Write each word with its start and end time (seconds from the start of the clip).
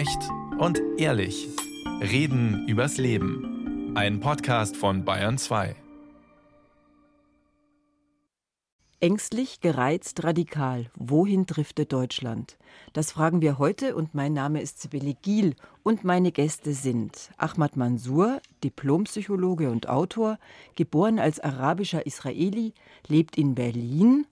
Echt 0.00 0.30
und 0.58 0.80
ehrlich. 0.96 1.46
Reden 2.00 2.66
übers 2.66 2.96
Leben. 2.96 3.92
Ein 3.94 4.20
Podcast 4.20 4.74
von 4.74 5.04
Bayern 5.04 5.36
2. 5.36 5.76
Ängstlich, 9.00 9.60
gereizt, 9.60 10.24
radikal. 10.24 10.90
Wohin 10.94 11.44
driftet 11.44 11.92
Deutschland? 11.92 12.56
Das 12.94 13.12
fragen 13.12 13.42
wir 13.42 13.58
heute 13.58 13.94
und 13.94 14.14
mein 14.14 14.32
Name 14.32 14.62
ist 14.62 14.80
Sibylle 14.80 15.16
Giel 15.20 15.54
und 15.82 16.02
meine 16.02 16.32
Gäste 16.32 16.72
sind 16.72 17.30
Ahmad 17.36 17.76
Mansour, 17.76 18.40
Diplompsychologe 18.64 19.70
und 19.70 19.86
Autor, 19.90 20.38
geboren 20.76 21.18
als 21.18 21.40
arabischer 21.40 22.06
Israeli, 22.06 22.72
lebt 23.06 23.36
in 23.36 23.54
Berlin 23.54 24.24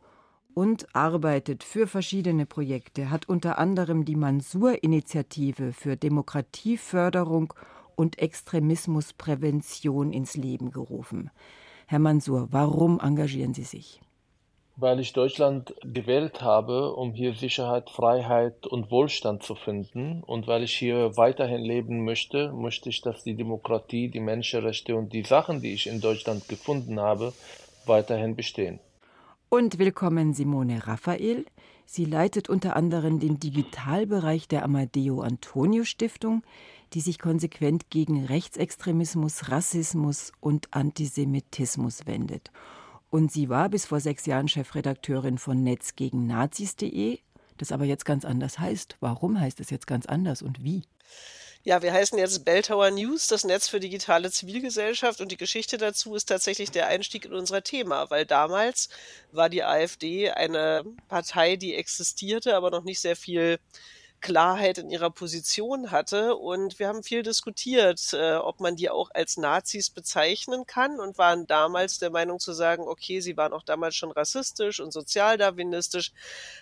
und 0.59 0.93
arbeitet 0.93 1.63
für 1.63 1.87
verschiedene 1.87 2.45
Projekte, 2.45 3.11
hat 3.11 3.29
unter 3.29 3.59
anderem 3.59 4.05
die 4.05 4.17
Mansur-Initiative 4.17 5.73
für 5.73 5.97
Demokratieförderung 5.97 7.55
und 7.95 8.19
Extremismusprävention 8.19 10.13
ins 10.13 10.37
Leben 10.37 10.73
gerufen. 10.73 11.30
Herr 11.87 12.01
Mansur, 12.01 12.49
warum 12.51 12.99
engagieren 12.99 13.55
Sie 13.55 13.63
sich? 13.63 14.01
Weil 14.75 14.99
ich 14.99 15.13
Deutschland 15.13 15.77
gewählt 15.85 16.43
habe, 16.43 16.93
um 16.93 17.13
hier 17.13 17.35
Sicherheit, 17.35 17.88
Freiheit 17.88 18.66
und 18.66 18.91
Wohlstand 18.91 19.45
zu 19.45 19.55
finden. 19.55 20.25
Und 20.25 20.49
weil 20.49 20.65
ich 20.65 20.75
hier 20.77 21.16
weiterhin 21.16 21.61
leben 21.61 22.05
möchte, 22.05 22.52
möchte 22.52 22.88
ich, 22.88 23.01
dass 23.01 23.23
die 23.23 23.37
Demokratie, 23.37 24.09
die 24.09 24.19
Menschenrechte 24.19 24.97
und 24.97 25.13
die 25.13 25.23
Sachen, 25.23 25.61
die 25.61 25.73
ich 25.73 25.87
in 25.87 26.01
Deutschland 26.01 26.49
gefunden 26.49 26.99
habe, 26.99 27.33
weiterhin 27.87 28.35
bestehen. 28.35 28.80
Und 29.51 29.79
willkommen 29.79 30.34
Simone 30.34 30.87
Raphael. 30.87 31.47
Sie 31.87 32.05
leitet 32.05 32.51
unter 32.51 32.77
anderem 32.77 33.19
den 33.19 33.41
Digitalbereich 33.41 34.47
der 34.47 34.62
Amadeo 34.62 35.23
Antonio 35.23 35.84
Stiftung, 35.84 36.43
die 36.93 37.01
sich 37.01 37.18
konsequent 37.18 37.88
gegen 37.88 38.26
Rechtsextremismus, 38.26 39.49
Rassismus 39.49 40.32
und 40.41 40.74
Antisemitismus 40.74 42.04
wendet. 42.04 42.52
Und 43.09 43.32
sie 43.32 43.49
war 43.49 43.71
bis 43.71 43.87
vor 43.87 44.01
sechs 44.01 44.26
Jahren 44.26 44.49
Chefredakteurin 44.49 45.38
von 45.38 45.63
Netz 45.63 45.96
gegen 45.96 46.26
Nazis.de, 46.26 47.19
das 47.57 47.73
aber 47.73 47.87
jetzt 47.87 48.04
ganz 48.04 48.26
anders 48.26 48.59
heißt. 48.59 48.99
Warum 49.01 49.41
heißt 49.41 49.60
es 49.60 49.71
jetzt 49.71 49.87
ganz 49.87 50.04
anders 50.04 50.43
und 50.43 50.63
wie? 50.63 50.82
Ja, 51.69 51.83
wir 51.83 51.93
heißen 51.93 52.19
jetzt 52.19 52.47
Belltower 52.47 52.91
News, 52.91 53.27
das 53.27 53.45
Netz 53.45 53.69
für 53.69 53.79
digitale 53.79 54.30
Zivilgesellschaft. 54.30 55.21
Und 55.21 55.30
die 55.30 55.37
Geschichte 55.37 55.77
dazu 55.77 56.15
ist 56.15 56.25
tatsächlich 56.25 56.71
der 56.71 56.87
Einstieg 56.87 57.27
in 57.27 57.35
unser 57.35 57.63
Thema, 57.63 58.09
weil 58.09 58.25
damals 58.25 58.88
war 59.33 59.51
die 59.51 59.63
AfD 59.63 60.30
eine 60.30 60.83
Partei, 61.09 61.57
die 61.57 61.75
existierte, 61.75 62.57
aber 62.57 62.71
noch 62.71 62.85
nicht 62.85 63.01
sehr 63.01 63.16
viel 63.16 63.59
Klarheit 64.21 64.78
in 64.78 64.91
ihrer 64.91 65.11
Position 65.11 65.91
hatte. 65.91 66.37
Und 66.37 66.78
wir 66.78 66.88
haben 66.88 67.03
viel 67.03 67.22
diskutiert, 67.22 68.12
äh, 68.12 68.34
ob 68.34 68.60
man 68.60 68.77
die 68.77 68.91
auch 68.91 69.10
als 69.12 69.37
Nazis 69.37 69.91
bezeichnen 69.91 70.66
kann 70.66 71.00
und 71.00 71.19
waren 71.19 71.47
damals 71.47 71.99
der 71.99 72.10
Meinung 72.10 72.38
zu 72.38 72.53
sagen, 72.53 72.83
okay, 72.87 73.21
sie 73.21 73.37
waren 73.37 73.53
auch 73.53 73.62
damals 73.62 73.94
schon 73.94 74.10
rassistisch 74.10 74.81
und 74.81 74.93
sozialdarwinistisch, 74.93 76.12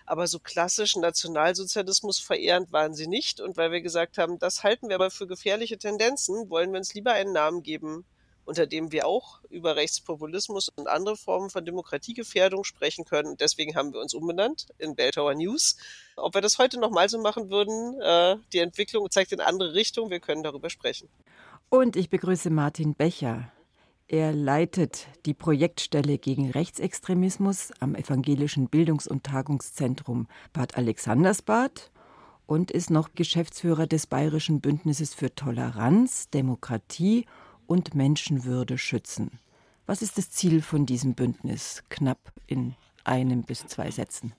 aber 0.04 0.26
so 0.26 0.38
klassischen 0.38 1.02
Nationalsozialismus 1.02 2.18
verehrend 2.18 2.72
waren 2.72 2.94
sie 2.94 3.06
nicht. 3.06 3.40
Und 3.40 3.56
weil 3.56 3.72
wir 3.72 3.80
gesagt 3.80 4.18
haben, 4.18 4.38
das 4.38 4.62
halten 4.62 4.88
wir 4.88 4.96
aber 4.96 5.10
für 5.10 5.26
gefährliche 5.26 5.78
Tendenzen, 5.78 6.50
wollen 6.50 6.72
wir 6.72 6.78
uns 6.78 6.94
lieber 6.94 7.12
einen 7.12 7.32
Namen 7.32 7.62
geben, 7.62 8.04
unter 8.46 8.66
dem 8.66 8.92
wir 8.92 9.06
auch 9.06 9.40
über 9.50 9.76
Rechtspopulismus 9.76 10.70
und 10.76 10.88
andere 10.88 11.16
Formen 11.16 11.50
von 11.50 11.64
Demokratiegefährdung 11.64 12.64
sprechen 12.64 13.04
können. 13.04 13.36
Deswegen 13.36 13.74
haben 13.74 13.92
wir 13.92 14.00
uns 14.00 14.14
umbenannt 14.14 14.68
in 14.78 14.94
Belltower 14.94 15.34
News. 15.34 15.76
Ob 16.16 16.34
wir 16.34 16.40
das 16.40 16.58
heute 16.58 16.80
nochmal 16.80 17.08
so 17.08 17.20
machen 17.20 17.50
würden, 17.50 18.00
äh, 18.00 18.36
die 18.52 18.60
Entwicklung 18.60 19.10
zeigt 19.10 19.32
in 19.32 19.40
andere 19.40 19.74
Richtungen. 19.74 20.10
Wir 20.10 20.20
können 20.20 20.42
darüber 20.42 20.70
sprechen. 20.70 21.08
Und 21.68 21.96
ich 21.96 22.08
begrüße 22.08 22.48
Martin 22.50 22.94
Becher. 22.94 23.52
Er 24.08 24.32
leitet 24.32 25.08
die 25.26 25.34
Projektstelle 25.34 26.16
gegen 26.16 26.52
Rechtsextremismus 26.52 27.72
am 27.80 27.96
Evangelischen 27.96 28.68
Bildungs- 28.68 29.08
und 29.08 29.24
Tagungszentrum 29.24 30.28
Bad 30.52 30.76
Alexandersbad 30.76 31.90
und 32.46 32.70
ist 32.70 32.90
noch 32.90 33.14
Geschäftsführer 33.16 33.88
des 33.88 34.06
Bayerischen 34.06 34.60
Bündnisses 34.60 35.12
für 35.12 35.34
Toleranz, 35.34 36.30
Demokratie 36.30 37.24
und 37.24 37.45
Menschenwürde 37.94 38.78
schützen. 38.78 39.38
Was 39.86 40.02
ist 40.02 40.18
das 40.18 40.30
Ziel 40.30 40.62
von 40.62 40.86
diesem 40.86 41.14
Bündnis? 41.14 41.82
Knapp 41.88 42.32
in 42.46 42.74
einem 43.04 43.42
bis 43.42 43.66
zwei 43.66 43.90
Sätzen. 43.90 44.32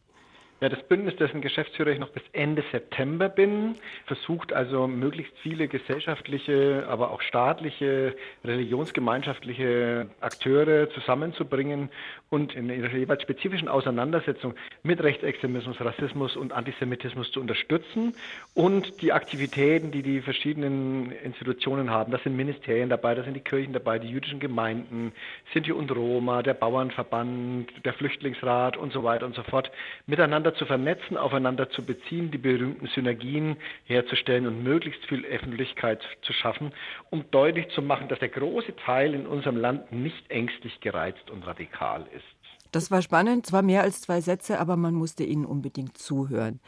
Ja, 0.59 0.69
das 0.69 0.81
Bündnis, 0.81 1.15
dessen 1.17 1.41
Geschäftsführer 1.41 1.91
ich 1.91 1.99
noch 1.99 2.09
bis 2.09 2.23
Ende 2.33 2.63
September 2.71 3.29
bin, 3.29 3.75
versucht 4.07 4.53
also 4.53 4.87
möglichst 4.87 5.37
viele 5.43 5.67
gesellschaftliche, 5.67 6.83
aber 6.89 7.11
auch 7.11 7.21
staatliche, 7.21 8.15
religionsgemeinschaftliche 8.43 10.07
Akteure 10.19 10.89
zusammenzubringen 10.89 11.89
und 12.31 12.55
in 12.55 12.69
ihrer 12.69 12.91
jeweils 12.91 13.21
spezifischen 13.21 13.67
Auseinandersetzung 13.67 14.55
mit 14.81 15.01
Rechtsextremismus, 15.03 15.79
Rassismus 15.79 16.35
und 16.35 16.53
Antisemitismus 16.53 17.31
zu 17.31 17.39
unterstützen 17.39 18.15
und 18.55 19.03
die 19.03 19.13
Aktivitäten, 19.13 19.91
die 19.91 20.01
die 20.01 20.21
verschiedenen 20.21 21.11
Institutionen 21.11 21.91
haben, 21.91 22.11
das 22.11 22.23
sind 22.23 22.35
Ministerien 22.35 22.89
dabei, 22.89 23.13
das 23.13 23.25
sind 23.25 23.35
die 23.35 23.41
Kirchen 23.41 23.73
dabei, 23.73 23.99
die 23.99 24.09
jüdischen 24.09 24.39
Gemeinden, 24.39 25.11
Sinti 25.53 25.71
und 25.71 25.91
Roma, 25.95 26.41
der 26.41 26.55
Bauernverband, 26.55 27.85
der 27.85 27.93
Flüchtlingsrat 27.93 28.75
und 28.75 28.91
so 28.91 29.03
weiter 29.03 29.27
und 29.27 29.35
so 29.35 29.43
fort, 29.43 29.71
miteinander 30.07 30.46
miteinander 30.47 30.53
zu 30.55 30.65
vernetzen, 30.65 31.17
aufeinander 31.17 31.69
zu 31.69 31.83
beziehen, 31.83 32.31
die 32.31 32.37
berühmten 32.37 32.87
Synergien 32.87 33.57
herzustellen 33.85 34.47
und 34.47 34.63
möglichst 34.63 35.03
viel 35.05 35.25
Öffentlichkeit 35.25 36.01
zu 36.21 36.33
schaffen, 36.33 36.71
um 37.09 37.29
deutlich 37.31 37.67
zu 37.69 37.81
machen, 37.81 38.07
dass 38.07 38.19
der 38.19 38.29
große 38.29 38.75
Teil 38.77 39.13
in 39.13 39.27
unserem 39.27 39.57
Land 39.57 39.91
nicht 39.91 40.29
ängstlich 40.29 40.79
gereizt 40.79 41.29
und 41.31 41.45
radikal 41.45 42.05
ist. 42.15 42.36
Das 42.77 42.91
war 42.91 43.01
spannend, 43.01 43.47
zwar 43.47 43.63
mehr 43.63 43.81
als 43.81 44.01
zwei 44.01 44.21
Sätze, 44.21 44.59
aber 44.59 44.77
man 44.77 44.93
musste 44.93 45.23
ihnen 45.23 45.45
unbedingt 45.45 45.97
zuhören. 45.97 46.59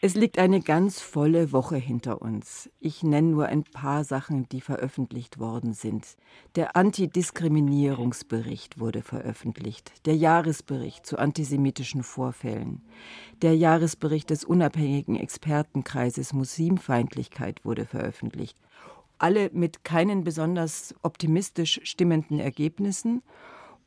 Es 0.00 0.14
liegt 0.14 0.38
eine 0.38 0.62
ganz 0.62 1.02
volle 1.02 1.52
Woche 1.52 1.76
hinter 1.76 2.22
uns. 2.22 2.70
Ich 2.80 3.02
nenne 3.02 3.28
nur 3.28 3.48
ein 3.48 3.64
paar 3.64 4.04
Sachen, 4.04 4.48
die 4.48 4.62
veröffentlicht 4.62 5.38
worden 5.38 5.74
sind. 5.74 6.06
Der 6.56 6.74
Antidiskriminierungsbericht 6.74 8.80
wurde 8.80 9.02
veröffentlicht, 9.02 9.92
der 10.06 10.16
Jahresbericht 10.16 11.04
zu 11.04 11.18
antisemitischen 11.18 12.02
Vorfällen, 12.02 12.80
der 13.42 13.54
Jahresbericht 13.54 14.30
des 14.30 14.44
unabhängigen 14.44 15.16
Expertenkreises 15.16 16.32
Muslimfeindlichkeit 16.32 17.62
wurde 17.66 17.84
veröffentlicht. 17.84 18.56
Alle 19.18 19.50
mit 19.52 19.84
keinen 19.84 20.24
besonders 20.24 20.94
optimistisch 21.02 21.80
stimmenden 21.82 22.38
Ergebnissen 22.38 23.20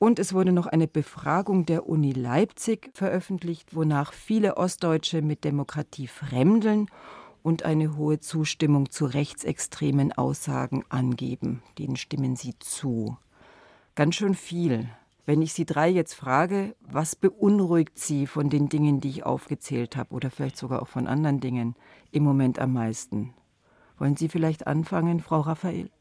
und 0.01 0.17
es 0.17 0.33
wurde 0.33 0.51
noch 0.51 0.65
eine 0.65 0.87
Befragung 0.87 1.67
der 1.67 1.87
Uni 1.87 2.11
Leipzig 2.11 2.89
veröffentlicht, 2.95 3.75
wonach 3.75 4.13
viele 4.13 4.57
Ostdeutsche 4.57 5.21
mit 5.21 5.43
Demokratie 5.43 6.07
fremdeln 6.07 6.87
und 7.43 7.65
eine 7.65 7.95
hohe 7.95 8.19
Zustimmung 8.19 8.89
zu 8.89 9.05
rechtsextremen 9.05 10.11
Aussagen 10.11 10.83
angeben. 10.89 11.61
Denen 11.77 11.97
stimmen 11.97 12.35
Sie 12.35 12.55
zu. 12.57 13.15
Ganz 13.93 14.15
schön 14.15 14.33
viel. 14.33 14.89
Wenn 15.27 15.43
ich 15.43 15.53
Sie 15.53 15.65
drei 15.65 15.89
jetzt 15.89 16.15
frage, 16.15 16.75
was 16.79 17.15
beunruhigt 17.15 17.99
Sie 17.99 18.25
von 18.25 18.49
den 18.49 18.69
Dingen, 18.69 19.01
die 19.01 19.09
ich 19.09 19.23
aufgezählt 19.23 19.97
habe, 19.97 20.15
oder 20.15 20.31
vielleicht 20.31 20.57
sogar 20.57 20.81
auch 20.81 20.87
von 20.87 21.05
anderen 21.05 21.41
Dingen 21.41 21.75
im 22.11 22.23
Moment 22.23 22.57
am 22.57 22.73
meisten? 22.73 23.35
Wollen 23.99 24.17
Sie 24.17 24.29
vielleicht 24.29 24.65
anfangen, 24.65 25.19
Frau 25.19 25.41
Raphael? 25.41 25.91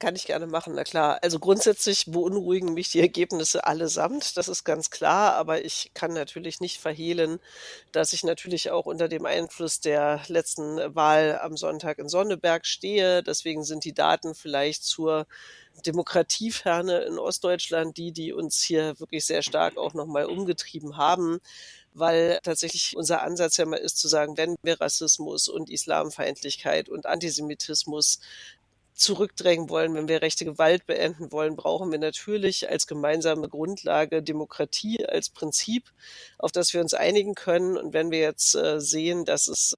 Kann 0.00 0.16
ich 0.16 0.26
gerne 0.26 0.46
machen, 0.46 0.74
na 0.74 0.82
klar. 0.84 1.18
Also 1.22 1.38
grundsätzlich 1.38 2.06
beunruhigen 2.06 2.74
mich 2.74 2.90
die 2.90 3.00
Ergebnisse 3.00 3.64
allesamt, 3.64 4.36
das 4.36 4.48
ist 4.48 4.64
ganz 4.64 4.90
klar, 4.90 5.34
aber 5.34 5.64
ich 5.64 5.92
kann 5.94 6.12
natürlich 6.12 6.60
nicht 6.60 6.80
verhehlen, 6.80 7.38
dass 7.92 8.12
ich 8.12 8.24
natürlich 8.24 8.70
auch 8.70 8.86
unter 8.86 9.08
dem 9.08 9.24
Einfluss 9.24 9.80
der 9.80 10.20
letzten 10.26 10.94
Wahl 10.94 11.38
am 11.40 11.56
Sonntag 11.56 11.98
in 11.98 12.08
Sonneberg 12.08 12.66
stehe. 12.66 13.22
Deswegen 13.22 13.62
sind 13.62 13.84
die 13.84 13.94
Daten 13.94 14.34
vielleicht 14.34 14.84
zur 14.84 15.26
Demokratieferne 15.86 17.00
in 17.02 17.18
Ostdeutschland 17.18 17.96
die, 17.96 18.12
die 18.12 18.32
uns 18.32 18.62
hier 18.62 18.98
wirklich 19.00 19.24
sehr 19.24 19.42
stark 19.42 19.76
auch 19.76 19.94
nochmal 19.94 20.26
umgetrieben 20.26 20.96
haben 20.96 21.40
weil 21.94 22.40
tatsächlich 22.42 22.96
unser 22.96 23.22
Ansatz 23.22 23.56
ja 23.56 23.66
mal 23.66 23.76
ist 23.76 23.98
zu 23.98 24.08
sagen, 24.08 24.36
wenn 24.36 24.56
wir 24.62 24.80
Rassismus 24.80 25.48
und 25.48 25.70
Islamfeindlichkeit 25.70 26.88
und 26.88 27.06
Antisemitismus 27.06 28.18
zurückdrängen 28.94 29.68
wollen, 29.68 29.94
wenn 29.94 30.08
wir 30.08 30.22
rechte 30.22 30.44
Gewalt 30.44 30.86
beenden 30.86 31.32
wollen, 31.32 31.56
brauchen 31.56 31.90
wir 31.90 31.98
natürlich 31.98 32.70
als 32.70 32.86
gemeinsame 32.86 33.48
Grundlage 33.48 34.22
Demokratie 34.22 35.04
als 35.04 35.30
Prinzip, 35.30 35.90
auf 36.38 36.52
das 36.52 36.72
wir 36.72 36.80
uns 36.80 36.94
einigen 36.94 37.34
können. 37.34 37.76
Und 37.76 37.92
wenn 37.92 38.10
wir 38.10 38.20
jetzt 38.20 38.54
äh, 38.54 38.80
sehen, 38.80 39.24
dass 39.24 39.48
es 39.48 39.76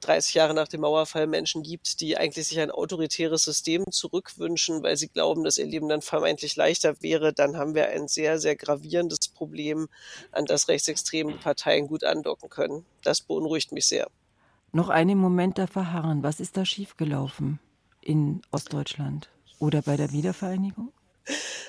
30 0.00 0.34
Jahre 0.34 0.52
nach 0.52 0.68
dem 0.68 0.82
Mauerfall 0.82 1.26
Menschen 1.26 1.62
gibt, 1.62 2.00
die 2.00 2.18
eigentlich 2.18 2.48
sich 2.48 2.60
ein 2.60 2.70
autoritäres 2.70 3.44
System 3.44 3.84
zurückwünschen, 3.90 4.82
weil 4.82 4.96
sie 4.96 5.08
glauben, 5.08 5.44
dass 5.44 5.56
ihr 5.56 5.66
Leben 5.66 5.88
dann 5.88 6.02
vermeintlich 6.02 6.56
leichter 6.56 7.00
wäre, 7.00 7.32
dann 7.32 7.56
haben 7.56 7.74
wir 7.74 7.88
ein 7.88 8.08
sehr, 8.08 8.38
sehr 8.38 8.56
gravierendes 8.56 9.28
Problem, 9.28 9.88
an 10.32 10.44
das 10.44 10.68
rechtsextreme 10.68 11.36
Parteien 11.38 11.86
gut 11.86 12.04
andocken 12.04 12.50
können. 12.50 12.84
Das 13.02 13.22
beunruhigt 13.22 13.72
mich 13.72 13.86
sehr. 13.86 14.08
noch 14.72 14.88
einen 14.90 15.18
Moment 15.18 15.56
da 15.56 15.66
verharren. 15.66 16.22
Was 16.22 16.40
ist 16.40 16.56
da 16.56 16.64
schiefgelaufen 16.66 17.60
in 18.04 18.42
Ostdeutschland 18.50 19.30
oder 19.58 19.82
bei 19.82 19.96
der 19.96 20.12
Wiedervereinigung? 20.12 20.92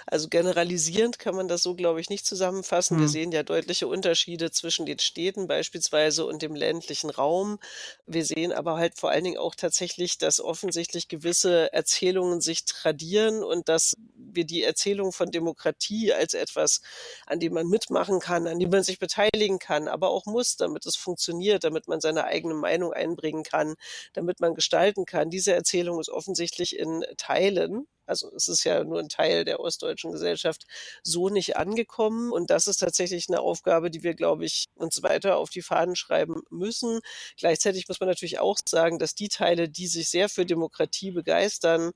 Also 0.08 0.28
generalisierend 0.28 1.18
kann 1.18 1.36
man 1.36 1.48
das 1.48 1.64
so, 1.64 1.76
glaube 1.76 2.02
ich, 2.02 2.10
nicht 2.10 2.26
zusammenfassen. 2.26 2.98
Wir 2.98 3.06
hm. 3.06 3.12
sehen 3.12 3.32
ja 3.32 3.44
deutliche 3.44 3.88
Unterschiede 3.88 4.52
zwischen 4.52 4.86
den 4.86 5.00
Städten 5.00 5.48
beispielsweise 5.48 6.26
und 6.26 6.42
dem 6.42 6.56
ländlichen 6.56 7.10
Raum. 7.10 7.60
Wir 8.06 8.26
sehen 8.26 8.52
aber 8.52 8.78
halt 8.78 8.98
vor 8.98 9.10
allen 9.12 9.24
Dingen 9.24 9.38
auch 9.38 9.56
tatsächlich, 9.56 10.18
dass 10.18 10.40
offensichtlich 10.40 11.08
gewisse 11.08 11.72
Erzählungen 11.74 12.42
sich 12.42 12.66
tradieren 12.66 13.44
und 13.44 13.70
dass 13.70 13.96
wir 14.16 14.46
die 14.46 14.64
Erzählung 14.64 15.12
von 15.12 15.32
Demokratie 15.32 16.14
als 16.14 16.34
etwas, 16.34 16.82
an 17.26 17.40
dem 17.40 17.54
man 17.54 17.68
mitmachen 17.68 18.20
kann, 18.20 18.48
an 18.48 18.60
dem 18.60 18.70
man 18.70 18.84
sich 18.84 19.00
beteiligen 19.00 19.60
kann, 19.60 19.88
aber 19.88 20.10
auch 20.10 20.26
muss, 20.26 20.58
damit 20.58 20.86
es 20.86 20.96
funktioniert, 20.96 21.64
damit 21.64 21.88
man 21.88 22.02
seine 22.02 22.26
eigene 22.26 22.54
Meinung 22.54 22.94
einbringen 22.94 23.44
kann, 23.44 23.76
damit 24.14 24.40
man 24.40 24.54
gestalten 24.54 25.06
kann. 25.06 25.30
Diese 25.30 25.54
Erzählung 25.54 26.00
ist 26.00 26.10
offensichtlich 26.10 26.78
in 26.78 27.06
Teilen 27.18 27.88
also 28.06 28.32
es 28.36 28.48
ist 28.48 28.64
ja 28.64 28.84
nur 28.84 29.00
ein 29.00 29.10
Teil 29.10 29.46
der 29.46 29.60
ostdeutschen 29.60 30.12
Gesellschaft 30.12 30.66
so 31.04 31.30
nicht 31.30 31.58
angekommen. 31.58 32.32
Und 32.32 32.50
das 32.50 32.68
ist 32.68 32.78
tatsächlich 32.78 33.30
eine 33.30 33.42
Aufgabe, 33.42 33.90
die 33.90 34.04
wir, 34.04 34.14
glaube 34.14 34.46
ich, 34.46 34.66
uns 34.76 35.04
weiter 35.04 35.38
auf 35.38 35.50
die 35.50 35.62
Fahnen 35.62 35.96
schreiben 35.96 36.44
müssen. 36.50 37.00
Gleichzeitig 37.38 37.88
muss 37.88 38.00
man 38.00 38.10
natürlich 38.10 38.40
auch 38.40 38.58
sagen, 38.68 39.00
dass 39.00 39.16
die 39.16 39.30
Teile, 39.30 39.70
die 39.70 39.88
sich 39.88 40.10
sehr 40.10 40.30
für 40.30 40.46
Demokratie 40.46 41.12
begeistern, 41.12 41.92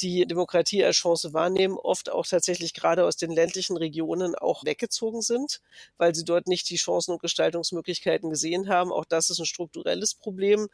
die 0.00 0.26
Demokratie 0.26 0.84
als 0.84 0.96
Chance 0.96 1.32
wahrnehmen, 1.32 1.76
oft 1.76 2.10
auch 2.10 2.26
tatsächlich 2.26 2.74
gerade 2.74 3.04
aus 3.04 3.16
den 3.16 3.32
ländlichen 3.32 3.76
Regionen 3.76 4.34
auch 4.34 4.64
weggezogen 4.64 5.22
sind, 5.22 5.60
weil 5.96 6.14
sie 6.14 6.24
dort 6.24 6.46
nicht 6.46 6.70
die 6.70 6.76
Chancen 6.76 7.12
und 7.12 7.20
Gestaltungsmöglichkeiten 7.20 8.30
gesehen 8.30 8.68
haben. 8.68 8.92
Auch 8.92 9.04
das 9.04 9.30
ist 9.30 9.40
ein 9.40 9.46
strukturelles 9.46 10.14
Problem. 10.14 10.68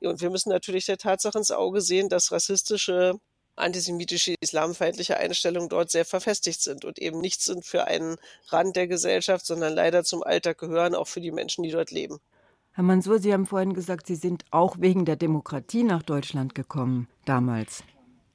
Und 0.00 0.20
wir 0.20 0.30
müssen 0.30 0.50
natürlich 0.50 0.86
der 0.86 0.98
Tatsache 0.98 1.38
ins 1.38 1.50
Auge 1.50 1.80
sehen, 1.80 2.08
dass 2.08 2.32
rassistische 2.32 3.18
antisemitische, 3.56 4.34
islamfeindliche 4.40 5.16
Einstellungen 5.16 5.68
dort 5.68 5.90
sehr 5.90 6.04
verfestigt 6.04 6.60
sind 6.60 6.84
und 6.84 6.98
eben 6.98 7.20
nicht 7.20 7.42
sind 7.42 7.64
für 7.64 7.86
einen 7.86 8.16
Rand 8.48 8.76
der 8.76 8.86
Gesellschaft, 8.86 9.46
sondern 9.46 9.74
leider 9.74 10.04
zum 10.04 10.22
Alltag 10.22 10.58
gehören, 10.58 10.94
auch 10.94 11.08
für 11.08 11.20
die 11.20 11.32
Menschen, 11.32 11.64
die 11.64 11.70
dort 11.70 11.90
leben. 11.90 12.18
Herr 12.72 12.84
Mansur, 12.84 13.18
Sie 13.18 13.32
haben 13.32 13.46
vorhin 13.46 13.72
gesagt, 13.72 14.06
Sie 14.06 14.16
sind 14.16 14.44
auch 14.50 14.76
wegen 14.78 15.06
der 15.06 15.16
Demokratie 15.16 15.82
nach 15.82 16.02
Deutschland 16.02 16.54
gekommen, 16.54 17.08
damals. 17.24 17.82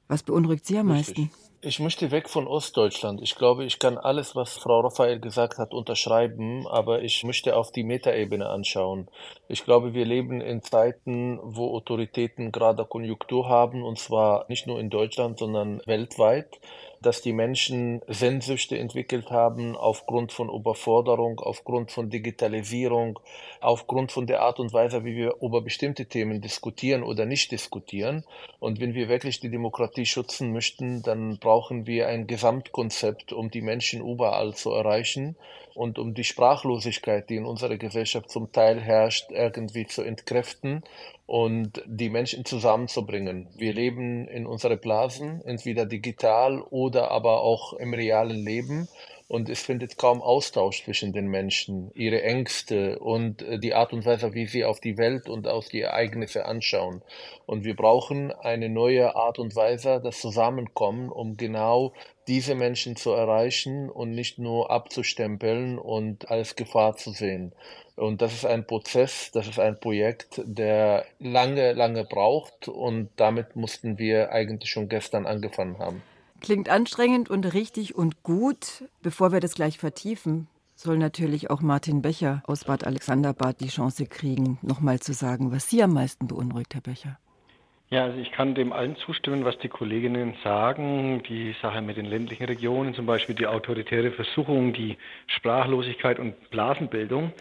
Was 0.08 0.24
beunruhigt 0.24 0.66
Sie 0.66 0.76
am 0.78 0.88
meisten? 0.88 1.30
Ich 1.64 1.78
möchte 1.78 2.10
weg 2.10 2.28
von 2.28 2.48
Ostdeutschland. 2.48 3.22
Ich 3.22 3.36
glaube, 3.36 3.64
ich 3.64 3.78
kann 3.78 3.96
alles, 3.96 4.34
was 4.34 4.56
Frau 4.56 4.80
Raphael 4.80 5.20
gesagt 5.20 5.58
hat, 5.58 5.72
unterschreiben, 5.72 6.66
aber 6.66 7.02
ich 7.02 7.22
möchte 7.22 7.54
auf 7.54 7.70
die 7.70 7.84
Metaebene 7.84 8.48
anschauen. 8.48 9.06
Ich 9.46 9.64
glaube, 9.64 9.94
wir 9.94 10.04
leben 10.04 10.40
in 10.40 10.64
Zeiten, 10.64 11.38
wo 11.40 11.72
Autoritäten 11.76 12.50
gerade 12.50 12.84
Konjunktur 12.84 13.48
haben, 13.48 13.84
und 13.84 14.00
zwar 14.00 14.44
nicht 14.48 14.66
nur 14.66 14.80
in 14.80 14.90
Deutschland, 14.90 15.38
sondern 15.38 15.80
weltweit 15.86 16.58
dass 17.02 17.20
die 17.20 17.32
Menschen 17.32 18.00
Sehnsüchte 18.06 18.78
entwickelt 18.78 19.30
haben 19.30 19.76
aufgrund 19.76 20.32
von 20.32 20.48
Überforderung, 20.48 21.40
aufgrund 21.40 21.90
von 21.90 22.10
Digitalisierung, 22.10 23.18
aufgrund 23.60 24.12
von 24.12 24.26
der 24.26 24.42
Art 24.42 24.60
und 24.60 24.72
Weise, 24.72 25.04
wie 25.04 25.16
wir 25.16 25.34
über 25.42 25.60
bestimmte 25.60 26.06
Themen 26.06 26.40
diskutieren 26.40 27.02
oder 27.02 27.26
nicht 27.26 27.52
diskutieren. 27.52 28.24
Und 28.60 28.80
wenn 28.80 28.94
wir 28.94 29.08
wirklich 29.08 29.40
die 29.40 29.50
Demokratie 29.50 30.06
schützen 30.06 30.52
möchten, 30.52 31.02
dann 31.02 31.38
brauchen 31.38 31.86
wir 31.86 32.08
ein 32.08 32.26
Gesamtkonzept, 32.26 33.32
um 33.32 33.50
die 33.50 33.62
Menschen 33.62 34.00
überall 34.00 34.54
zu 34.54 34.70
erreichen 34.70 35.36
und 35.74 35.98
um 35.98 36.14
die 36.14 36.24
Sprachlosigkeit, 36.24 37.28
die 37.28 37.36
in 37.36 37.46
unserer 37.46 37.76
Gesellschaft 37.76 38.30
zum 38.30 38.52
Teil 38.52 38.80
herrscht, 38.80 39.30
irgendwie 39.30 39.86
zu 39.86 40.02
entkräften 40.02 40.84
und 41.26 41.82
die 41.86 42.10
Menschen 42.10 42.44
zusammenzubringen. 42.44 43.48
Wir 43.56 43.72
leben 43.72 44.26
in 44.28 44.46
unseren 44.46 44.80
Blasen, 44.80 45.40
entweder 45.44 45.86
digital 45.86 46.60
oder 46.60 47.10
aber 47.10 47.42
auch 47.42 47.72
im 47.74 47.94
realen 47.94 48.36
Leben. 48.36 48.88
Und 49.28 49.48
es 49.48 49.62
findet 49.62 49.96
kaum 49.96 50.20
Austausch 50.20 50.84
zwischen 50.84 51.14
den 51.14 51.26
Menschen, 51.26 51.90
ihre 51.94 52.22
Ängste 52.22 52.98
und 52.98 53.40
äh, 53.40 53.58
die 53.58 53.72
Art 53.72 53.94
und 53.94 54.04
Weise, 54.04 54.34
wie 54.34 54.46
sie 54.46 54.62
auf 54.62 54.78
die 54.78 54.98
Welt 54.98 55.26
und 55.30 55.48
auf 55.48 55.70
die 55.70 55.80
Ereignisse 55.80 56.44
anschauen. 56.44 57.00
Und 57.46 57.64
wir 57.64 57.74
brauchen 57.74 58.30
eine 58.30 58.68
neue 58.68 59.16
Art 59.16 59.38
und 59.38 59.56
Weise, 59.56 60.02
das 60.04 60.20
Zusammenkommen, 60.20 61.08
um 61.08 61.38
genau 61.38 61.94
diese 62.28 62.54
Menschen 62.54 62.94
zu 62.94 63.12
erreichen 63.12 63.88
und 63.88 64.10
nicht 64.10 64.38
nur 64.38 64.70
abzustempeln 64.70 65.78
und 65.78 66.30
als 66.30 66.54
Gefahr 66.54 66.96
zu 66.96 67.12
sehen. 67.12 67.54
Und 67.96 68.22
das 68.22 68.32
ist 68.32 68.46
ein 68.46 68.66
Prozess, 68.66 69.30
das 69.32 69.48
ist 69.48 69.58
ein 69.58 69.78
Projekt, 69.78 70.40
der 70.44 71.04
lange, 71.18 71.72
lange 71.72 72.04
braucht 72.04 72.68
und 72.68 73.10
damit 73.16 73.54
mussten 73.54 73.98
wir 73.98 74.32
eigentlich 74.32 74.70
schon 74.70 74.88
gestern 74.88 75.26
angefangen 75.26 75.78
haben. 75.78 76.02
Klingt 76.40 76.68
anstrengend 76.68 77.30
und 77.30 77.52
richtig 77.54 77.94
und 77.94 78.22
gut. 78.22 78.84
Bevor 79.02 79.32
wir 79.32 79.40
das 79.40 79.54
gleich 79.54 79.78
vertiefen, 79.78 80.48
soll 80.74 80.98
natürlich 80.98 81.50
auch 81.50 81.60
Martin 81.60 82.02
Becher 82.02 82.42
aus 82.46 82.64
Bad 82.64 82.84
Alexanderbad 82.84 83.60
die 83.60 83.68
Chance 83.68 84.06
kriegen, 84.06 84.58
nochmal 84.62 84.98
zu 84.98 85.12
sagen, 85.12 85.52
was 85.52 85.68
Sie 85.68 85.82
am 85.82 85.92
meisten 85.92 86.26
beunruhigt, 86.26 86.74
Herr 86.74 86.80
Becher. 86.80 87.18
Ja, 87.92 88.04
also 88.04 88.18
ich 88.18 88.32
kann 88.32 88.54
dem 88.54 88.72
allen 88.72 88.96
zustimmen, 88.96 89.44
was 89.44 89.58
die 89.58 89.68
Kolleginnen 89.68 90.34
sagen. 90.42 91.22
Die 91.28 91.54
Sache 91.60 91.82
mit 91.82 91.98
den 91.98 92.06
ländlichen 92.06 92.46
Regionen, 92.46 92.94
zum 92.94 93.04
Beispiel 93.04 93.34
die 93.34 93.46
autoritäre 93.46 94.12
Versuchung, 94.12 94.72
die 94.72 94.96
Sprachlosigkeit 95.26 96.18
und 96.18 96.48
Blasenbildung. 96.48 97.32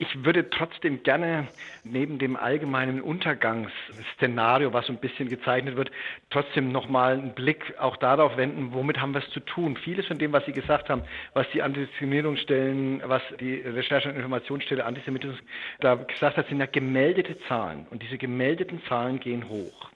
Ich 0.00 0.24
würde 0.24 0.48
trotzdem 0.48 1.02
gerne 1.02 1.48
neben 1.82 2.20
dem 2.20 2.36
allgemeinen 2.36 3.00
Untergangsszenario, 3.00 4.72
was 4.72 4.86
so 4.86 4.92
ein 4.92 5.00
bisschen 5.00 5.28
gezeichnet 5.28 5.76
wird, 5.76 5.90
trotzdem 6.30 6.70
nochmal 6.70 7.14
einen 7.14 7.34
Blick 7.34 7.74
auch 7.80 7.96
darauf 7.96 8.36
wenden, 8.36 8.72
womit 8.72 9.00
haben 9.00 9.12
wir 9.12 9.18
es 9.20 9.30
zu 9.30 9.40
tun. 9.40 9.76
Vieles 9.76 10.06
von 10.06 10.18
dem, 10.18 10.32
was 10.32 10.46
Sie 10.46 10.52
gesagt 10.52 10.88
haben, 10.88 11.02
was 11.34 11.50
die 11.52 11.62
Antidiskriminierungsstellen, 11.62 13.02
was 13.06 13.22
die 13.40 13.56
Recherche- 13.56 14.08
und 14.10 14.16
Informationsstelle 14.16 14.84
Antisemitismus 14.84 15.40
da 15.80 15.96
gesagt 15.96 16.36
hat, 16.36 16.48
sind 16.48 16.60
ja 16.60 16.66
gemeldete 16.66 17.36
Zahlen. 17.48 17.88
Und 17.90 18.00
diese 18.00 18.18
gemeldeten 18.18 18.80
Zahlen 18.88 19.18
gehen 19.18 19.48
hoch. 19.48 19.90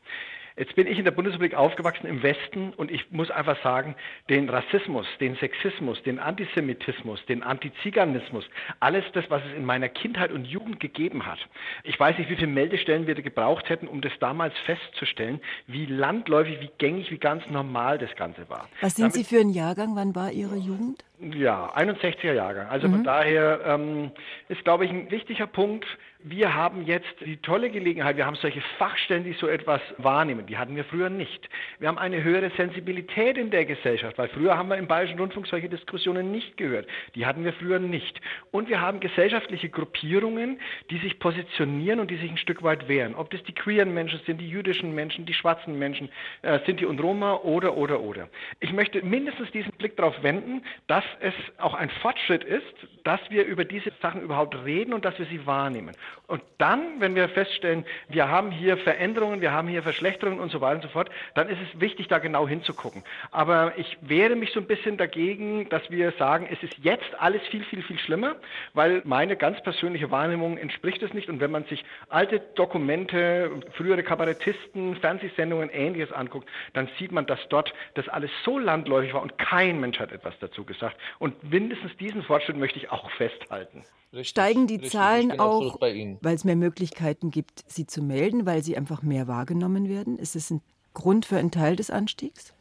Jetzt 0.56 0.74
bin 0.74 0.86
ich 0.86 0.98
in 0.98 1.04
der 1.04 1.12
Bundesrepublik 1.12 1.54
aufgewachsen 1.54 2.06
im 2.06 2.22
Westen 2.22 2.72
und 2.74 2.90
ich 2.90 3.10
muss 3.10 3.30
einfach 3.30 3.62
sagen, 3.62 3.94
den 4.28 4.48
Rassismus, 4.48 5.06
den 5.20 5.36
Sexismus, 5.36 6.02
den 6.02 6.18
Antisemitismus, 6.18 7.24
den 7.26 7.42
Antiziganismus, 7.42 8.44
alles 8.80 9.04
das, 9.14 9.24
was 9.30 9.42
es 9.44 9.56
in 9.56 9.64
meiner 9.64 9.88
Kindheit 9.88 10.30
und 10.30 10.44
Jugend 10.44 10.80
gegeben 10.80 11.24
hat. 11.26 11.38
Ich 11.84 11.98
weiß 11.98 12.18
nicht, 12.18 12.28
wie 12.28 12.36
viele 12.36 12.48
Meldestellen 12.48 13.06
wir 13.06 13.14
gebraucht 13.14 13.68
hätten, 13.68 13.88
um 13.88 14.00
das 14.00 14.12
damals 14.20 14.54
festzustellen, 14.66 15.40
wie 15.66 15.86
landläufig, 15.86 16.60
wie 16.60 16.70
gängig, 16.78 17.10
wie 17.10 17.18
ganz 17.18 17.44
normal 17.48 17.98
das 17.98 18.14
Ganze 18.16 18.48
war. 18.48 18.68
Was 18.80 18.96
sind 18.96 19.12
Damit, 19.12 19.14
Sie 19.14 19.24
für 19.24 19.40
ein 19.40 19.50
Jahrgang? 19.50 19.96
Wann 19.96 20.14
war 20.14 20.32
Ihre 20.32 20.56
Jugend? 20.56 21.04
Ja, 21.22 21.72
61er 21.76 22.32
Jahrgang. 22.32 22.66
Also 22.66 22.88
mhm. 22.88 22.92
von 22.94 23.04
daher 23.04 23.60
ähm, 23.64 24.10
ist, 24.48 24.64
glaube 24.64 24.84
ich, 24.84 24.90
ein 24.90 25.08
wichtiger 25.10 25.46
Punkt, 25.46 25.86
wir 26.24 26.54
haben 26.54 26.84
jetzt 26.86 27.14
die 27.24 27.36
tolle 27.38 27.70
Gelegenheit, 27.70 28.16
wir 28.16 28.26
haben 28.26 28.36
solche 28.36 28.60
Fachstellen, 28.78 29.24
die 29.24 29.32
so 29.32 29.48
etwas 29.48 29.80
wahrnehmen. 29.98 30.46
Die 30.46 30.56
hatten 30.56 30.76
wir 30.76 30.84
früher 30.84 31.10
nicht. 31.10 31.48
Wir 31.80 31.88
haben 31.88 31.98
eine 31.98 32.22
höhere 32.22 32.50
Sensibilität 32.56 33.36
in 33.36 33.50
der 33.50 33.64
Gesellschaft, 33.64 34.18
weil 34.18 34.28
früher 34.28 34.56
haben 34.56 34.68
wir 34.68 34.76
im 34.76 34.86
Bayerischen 34.86 35.18
Rundfunk 35.18 35.48
solche 35.48 35.68
Diskussionen 35.68 36.30
nicht 36.30 36.56
gehört. 36.56 36.86
Die 37.16 37.26
hatten 37.26 37.44
wir 37.44 37.52
früher 37.52 37.80
nicht. 37.80 38.20
Und 38.52 38.68
wir 38.68 38.80
haben 38.80 39.00
gesellschaftliche 39.00 39.68
Gruppierungen, 39.68 40.60
die 40.90 40.98
sich 40.98 41.18
positionieren 41.18 41.98
und 41.98 42.10
die 42.10 42.16
sich 42.16 42.30
ein 42.30 42.36
Stück 42.36 42.62
weit 42.62 42.86
wehren. 42.86 43.14
Ob 43.16 43.30
das 43.30 43.42
die 43.42 43.52
queeren 43.52 43.92
Menschen 43.92 44.20
sind, 44.24 44.40
die 44.40 44.48
jüdischen 44.48 44.94
Menschen, 44.94 45.26
die 45.26 45.34
schwarzen 45.34 45.76
Menschen, 45.78 46.08
äh, 46.42 46.60
Sinti 46.66 46.86
und 46.86 47.00
Roma 47.00 47.34
oder, 47.34 47.76
oder, 47.76 48.00
oder. 48.00 48.28
Ich 48.60 48.72
möchte 48.72 49.02
mindestens 49.04 49.50
diesen 49.50 49.72
Blick 49.72 49.96
darauf 49.96 50.22
wenden, 50.22 50.62
dass 50.86 51.04
es 51.20 51.34
auch 51.58 51.74
ein 51.74 51.90
Fortschritt 51.90 52.44
ist, 52.44 52.62
dass 53.04 53.20
wir 53.30 53.44
über 53.44 53.64
diese 53.64 53.92
Sachen 54.00 54.22
überhaupt 54.22 54.54
reden 54.64 54.92
und 54.92 55.04
dass 55.04 55.18
wir 55.18 55.26
sie 55.26 55.46
wahrnehmen. 55.46 55.94
Und 56.26 56.42
dann, 56.58 57.00
wenn 57.00 57.14
wir 57.14 57.28
feststellen, 57.28 57.84
wir 58.08 58.28
haben 58.28 58.50
hier 58.50 58.76
Veränderungen, 58.76 59.40
wir 59.40 59.52
haben 59.52 59.68
hier 59.68 59.82
Verschlechterungen 59.82 60.40
und 60.40 60.50
so 60.50 60.60
weiter 60.60 60.76
und 60.76 60.82
so 60.82 60.88
fort, 60.88 61.10
dann 61.34 61.48
ist 61.48 61.58
es 61.60 61.80
wichtig, 61.80 62.08
da 62.08 62.18
genau 62.18 62.46
hinzugucken. 62.46 63.02
Aber 63.30 63.72
ich 63.76 63.98
wehre 64.00 64.36
mich 64.36 64.52
so 64.52 64.60
ein 64.60 64.66
bisschen 64.66 64.96
dagegen, 64.96 65.68
dass 65.68 65.90
wir 65.90 66.12
sagen, 66.12 66.48
es 66.50 66.62
ist 66.62 66.76
jetzt 66.78 67.14
alles 67.18 67.42
viel, 67.48 67.64
viel, 67.64 67.82
viel 67.82 67.98
schlimmer, 67.98 68.36
weil 68.74 69.02
meine 69.04 69.36
ganz 69.36 69.62
persönliche 69.62 70.10
Wahrnehmung 70.10 70.58
entspricht 70.58 71.02
es 71.02 71.12
nicht. 71.12 71.28
Und 71.28 71.40
wenn 71.40 71.50
man 71.50 71.64
sich 71.64 71.84
alte 72.08 72.40
Dokumente, 72.54 73.50
frühere 73.72 74.02
Kabarettisten, 74.02 74.96
Fernsehsendungen, 74.96 75.70
ähnliches 75.70 76.12
anguckt, 76.12 76.48
dann 76.72 76.88
sieht 76.98 77.12
man, 77.12 77.26
dass 77.26 77.40
dort 77.48 77.72
das 77.94 78.08
alles 78.08 78.30
so 78.44 78.58
landläufig 78.58 79.12
war 79.14 79.22
und 79.22 79.38
kein 79.38 79.80
Mensch 79.80 79.98
hat 79.98 80.12
etwas 80.12 80.38
dazu 80.40 80.64
gesagt. 80.64 80.96
Und 81.18 81.42
mindestens 81.44 81.96
diesen 81.98 82.22
Fortschritt 82.22 82.56
möchte 82.56 82.78
ich 82.78 82.90
auch 82.90 83.10
festhalten. 83.12 83.84
Richtig, 84.12 84.28
Steigen 84.28 84.66
die 84.66 84.74
richtig, 84.74 84.92
Zahlen 84.92 85.40
auch, 85.40 85.80
weil 85.80 86.34
es 86.34 86.44
mehr 86.44 86.56
Möglichkeiten 86.56 87.30
gibt, 87.30 87.64
sie 87.66 87.86
zu 87.86 88.02
melden, 88.02 88.44
weil 88.44 88.62
sie 88.62 88.76
einfach 88.76 89.02
mehr 89.02 89.26
wahrgenommen 89.26 89.88
werden? 89.88 90.18
Ist 90.18 90.36
es 90.36 90.50
ein 90.50 90.60
Grund 90.92 91.24
für 91.24 91.38
einen 91.38 91.50
Teil 91.50 91.76
des 91.76 91.90
Anstiegs? 91.90 92.54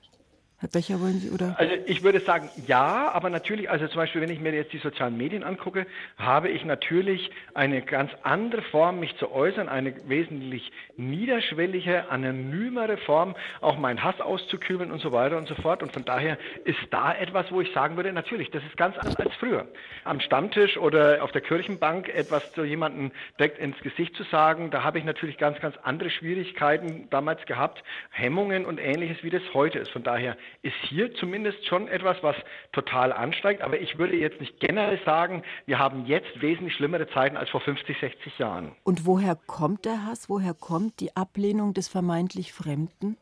Herr 0.62 0.70
Becher, 0.70 1.01
wollen 1.01 1.20
Sie 1.20 1.32
oder? 1.32 1.56
Also 1.58 1.74
ich 1.88 2.03
würde 2.03 2.20
sagen 2.20 2.48
ja, 2.68 3.10
aber 3.12 3.32
natürlich, 3.32 3.68
also 3.72 3.88
zum 3.88 3.96
Beispiel, 3.96 4.22
wenn 4.22 4.30
ich 4.30 4.39
mir 4.39 4.53
jetzt 4.53 4.72
die 4.72 4.77
sozialen 4.77 5.18
Medien 5.18 5.44
angucke, 5.44 5.88
habe 6.18 6.50
ich 6.50 6.63
natürlich 6.65 7.32
eine 7.56 7.82
ganz 7.82 8.12
andere 8.22 8.62
Form, 8.62 9.00
mich 9.00 9.18
zu 9.18 9.32
äußern, 9.32 9.70
eine 9.70 9.96
wesentlich 10.08 10.72
niederschwellige, 10.98 12.12
anonymere 12.12 12.98
Form, 12.98 13.36
auch 13.60 13.80
meinen 13.80 14.03
Hass 14.03 14.22
auszukübeln 14.22 14.91
und 14.91 15.01
so 15.01 15.12
weiter 15.12 15.36
und 15.36 15.48
so 15.48 15.56
fort. 15.56 15.82
Und 15.82 15.94
von 15.94 16.06
daher 16.06 16.38
ist 16.63 16.77
da 16.91 17.12
etwas, 17.12 17.51
wo 17.51 17.60
ich 17.60 17.74
sagen 17.74 17.96
würde, 17.96 18.13
natürlich, 18.13 18.51
das 18.51 18.63
ist 18.63 18.77
ganz 18.77 18.96
anders 19.00 19.15
als 19.15 19.34
früher. 19.39 19.68
Am 20.03 20.20
Stammtisch 20.20 20.77
oder 20.77 21.24
auf 21.24 21.32
der 21.32 21.41
Kirchenbank 21.41 22.08
etwas 22.08 22.53
zu 22.53 22.63
jemandem 22.65 23.12
direkt 23.39 23.58
ins 23.58 23.80
Gesicht 23.80 24.15
zu 24.15 24.22
sagen, 24.25 24.70
da 24.70 24.84
habe 24.84 25.00
ich 25.00 25.06
natürlich 25.06 25.39
ganz, 25.39 25.60
ganz 25.60 25.75
andere 25.82 26.12
Schwierigkeiten 26.12 27.08
damals 27.10 27.44
gehabt, 27.48 27.84
Hemmungen 28.12 28.63
und 28.68 28.77
ähnliches, 28.80 29.24
wie 29.24 29.32
das 29.32 29.41
heute 29.56 29.80
ist. 29.80 29.89
Von 29.89 30.03
daher 30.03 30.38
ist 30.62 30.75
hier 30.89 31.13
zumindest 31.15 31.65
schon 31.65 31.88
etwas, 31.88 32.17
was 32.22 32.36
total 32.72 33.12
ansteigt. 33.12 33.62
Aber 33.62 33.79
ich 33.79 33.98
würde 33.98 34.15
jetzt 34.15 34.39
nicht 34.39 34.60
generell 34.60 35.00
sagen, 35.05 35.43
wir 35.65 35.79
haben 35.79 36.05
jetzt 36.05 36.41
wesentlich 36.41 36.75
schlimmere 36.75 37.08
Zeiten 37.10 37.38
als 37.38 37.50
vor 37.50 37.62
50, 37.62 37.98
60 38.00 38.39
Jahren. 38.39 38.72
Und 38.84 39.05
woher 39.05 39.36
kommt 39.36 39.86
der 39.86 40.05
Hass? 40.05 40.29
Woher 40.29 40.53
kommt 40.53 41.00
die 41.00 41.15
Ablehnung 41.15 41.74
des 41.74 41.88
vermeintlich 41.88 42.53
Fremden? 42.53 43.17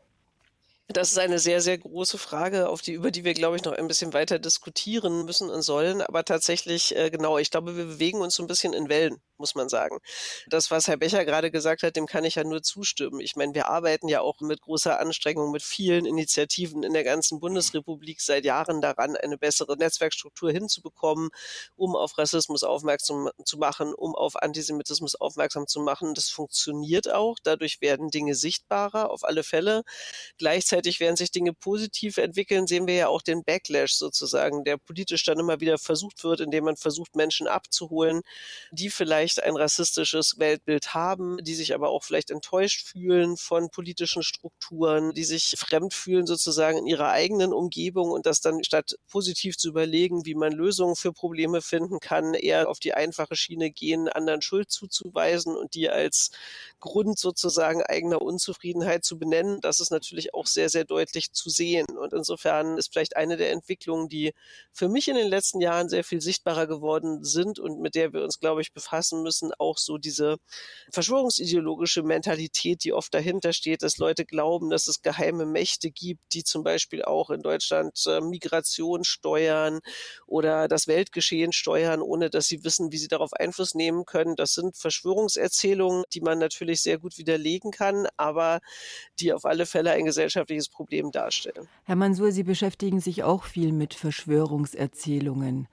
Das 0.92 1.12
ist 1.12 1.18
eine 1.18 1.38
sehr, 1.38 1.60
sehr 1.60 1.78
große 1.78 2.18
Frage, 2.18 2.68
auf 2.68 2.82
die, 2.82 2.94
über 2.94 3.12
die 3.12 3.22
wir, 3.22 3.32
glaube 3.32 3.54
ich, 3.54 3.62
noch 3.62 3.74
ein 3.74 3.86
bisschen 3.86 4.12
weiter 4.12 4.40
diskutieren 4.40 5.24
müssen 5.24 5.48
und 5.48 5.62
sollen. 5.62 6.02
Aber 6.02 6.24
tatsächlich, 6.24 6.96
äh, 6.96 7.10
genau, 7.10 7.38
ich 7.38 7.52
glaube, 7.52 7.76
wir 7.76 7.84
bewegen 7.84 8.20
uns 8.20 8.34
so 8.34 8.42
ein 8.42 8.48
bisschen 8.48 8.72
in 8.72 8.88
Wellen 8.88 9.22
muss 9.40 9.54
man 9.54 9.68
sagen. 9.68 9.98
Das, 10.48 10.70
was 10.70 10.86
Herr 10.86 10.98
Becher 10.98 11.24
gerade 11.24 11.50
gesagt 11.50 11.82
hat, 11.82 11.96
dem 11.96 12.06
kann 12.06 12.24
ich 12.24 12.36
ja 12.36 12.44
nur 12.44 12.62
zustimmen. 12.62 13.20
Ich 13.20 13.34
meine, 13.34 13.54
wir 13.54 13.68
arbeiten 13.68 14.06
ja 14.06 14.20
auch 14.20 14.40
mit 14.40 14.60
großer 14.60 15.00
Anstrengung, 15.00 15.50
mit 15.50 15.62
vielen 15.62 16.04
Initiativen 16.04 16.84
in 16.84 16.92
der 16.92 17.02
ganzen 17.02 17.40
Bundesrepublik 17.40 18.20
seit 18.20 18.44
Jahren 18.44 18.80
daran, 18.80 19.16
eine 19.16 19.38
bessere 19.38 19.76
Netzwerkstruktur 19.76 20.52
hinzubekommen, 20.52 21.30
um 21.74 21.96
auf 21.96 22.18
Rassismus 22.18 22.62
aufmerksam 22.62 23.30
zu 23.44 23.56
machen, 23.58 23.94
um 23.94 24.14
auf 24.14 24.36
Antisemitismus 24.36 25.14
aufmerksam 25.14 25.66
zu 25.66 25.80
machen. 25.80 26.14
Das 26.14 26.28
funktioniert 26.28 27.10
auch. 27.10 27.38
Dadurch 27.42 27.80
werden 27.80 28.10
Dinge 28.10 28.34
sichtbarer, 28.34 29.10
auf 29.10 29.24
alle 29.24 29.42
Fälle. 29.42 29.82
Gleichzeitig 30.36 30.79
werden 31.00 31.16
sich 31.16 31.30
Dinge 31.30 31.52
positiv 31.52 32.16
entwickeln, 32.16 32.66
sehen 32.66 32.86
wir 32.86 32.94
ja 32.94 33.08
auch 33.08 33.22
den 33.22 33.44
Backlash 33.44 33.94
sozusagen, 33.94 34.64
der 34.64 34.78
politisch 34.78 35.24
dann 35.24 35.38
immer 35.38 35.60
wieder 35.60 35.76
versucht 35.78 36.24
wird, 36.24 36.40
indem 36.40 36.64
man 36.64 36.76
versucht, 36.76 37.16
Menschen 37.16 37.46
abzuholen, 37.46 38.22
die 38.70 38.88
vielleicht 38.88 39.42
ein 39.42 39.56
rassistisches 39.56 40.38
Weltbild 40.38 40.94
haben, 40.94 41.38
die 41.42 41.54
sich 41.54 41.74
aber 41.74 41.90
auch 41.90 42.02
vielleicht 42.02 42.30
enttäuscht 42.30 42.86
fühlen 42.86 43.36
von 43.36 43.70
politischen 43.70 44.22
Strukturen, 44.22 45.12
die 45.12 45.24
sich 45.24 45.54
fremd 45.58 45.92
fühlen 45.92 46.26
sozusagen 46.26 46.78
in 46.78 46.86
ihrer 46.86 47.10
eigenen 47.10 47.52
Umgebung 47.52 48.10
und 48.10 48.26
das 48.26 48.40
dann 48.40 48.64
statt 48.64 48.96
positiv 49.08 49.56
zu 49.58 49.68
überlegen, 49.68 50.24
wie 50.24 50.34
man 50.34 50.52
Lösungen 50.52 50.96
für 50.96 51.12
Probleme 51.12 51.60
finden 51.60 52.00
kann, 52.00 52.34
eher 52.34 52.68
auf 52.68 52.78
die 52.78 52.94
einfache 52.94 53.36
Schiene 53.36 53.70
gehen, 53.70 54.08
anderen 54.08 54.42
Schuld 54.42 54.70
zuzuweisen 54.70 55.56
und 55.56 55.74
die 55.74 55.90
als 55.90 56.30
Grund 56.80 57.18
sozusagen 57.18 57.82
eigener 57.82 58.22
Unzufriedenheit 58.22 59.04
zu 59.04 59.18
benennen. 59.18 59.60
Das 59.60 59.80
ist 59.80 59.90
natürlich 59.90 60.34
auch 60.34 60.46
sehr, 60.46 60.69
sehr 60.70 60.84
deutlich 60.84 61.32
zu 61.32 61.50
sehen. 61.50 61.86
Und 61.98 62.12
insofern 62.12 62.78
ist 62.78 62.92
vielleicht 62.92 63.16
eine 63.16 63.36
der 63.36 63.50
Entwicklungen, 63.52 64.08
die 64.08 64.32
für 64.72 64.88
mich 64.88 65.08
in 65.08 65.16
den 65.16 65.28
letzten 65.28 65.60
Jahren 65.60 65.88
sehr 65.88 66.04
viel 66.04 66.20
sichtbarer 66.20 66.66
geworden 66.66 67.24
sind 67.24 67.58
und 67.58 67.80
mit 67.80 67.94
der 67.94 68.12
wir 68.12 68.22
uns, 68.22 68.38
glaube 68.38 68.62
ich, 68.62 68.72
befassen 68.72 69.22
müssen, 69.22 69.52
auch 69.58 69.78
so 69.78 69.98
diese 69.98 70.36
verschwörungsideologische 70.92 72.02
Mentalität, 72.02 72.84
die 72.84 72.92
oft 72.92 73.12
dahinter 73.12 73.52
steht, 73.52 73.82
dass 73.82 73.98
Leute 73.98 74.24
glauben, 74.24 74.70
dass 74.70 74.86
es 74.86 75.02
geheime 75.02 75.46
Mächte 75.46 75.90
gibt, 75.90 76.22
die 76.32 76.44
zum 76.44 76.62
Beispiel 76.62 77.02
auch 77.02 77.30
in 77.30 77.42
Deutschland 77.42 77.98
äh, 78.06 78.20
Migration 78.20 79.04
steuern 79.04 79.80
oder 80.26 80.68
das 80.68 80.86
Weltgeschehen 80.86 81.52
steuern, 81.52 82.00
ohne 82.00 82.30
dass 82.30 82.46
sie 82.46 82.64
wissen, 82.64 82.92
wie 82.92 82.98
sie 82.98 83.08
darauf 83.08 83.32
Einfluss 83.32 83.74
nehmen 83.74 84.04
können. 84.04 84.36
Das 84.36 84.54
sind 84.54 84.76
Verschwörungserzählungen, 84.76 86.04
die 86.12 86.20
man 86.20 86.38
natürlich 86.38 86.82
sehr 86.82 86.98
gut 86.98 87.18
widerlegen 87.18 87.70
kann, 87.70 88.06
aber 88.16 88.60
die 89.18 89.32
auf 89.32 89.44
alle 89.44 89.66
Fälle 89.66 89.90
ein 89.92 90.04
gesellschaftliches 90.50 90.68
Problem 90.68 91.10
darstellen. 91.10 91.68
Herr 91.84 91.96
Mansur, 91.96 92.32
Sie 92.32 92.42
beschäftigen 92.42 93.00
sich 93.00 93.22
auch 93.22 93.44
viel 93.44 93.72
mit 93.72 93.94
Verschwörungserzählungen. 93.94 95.68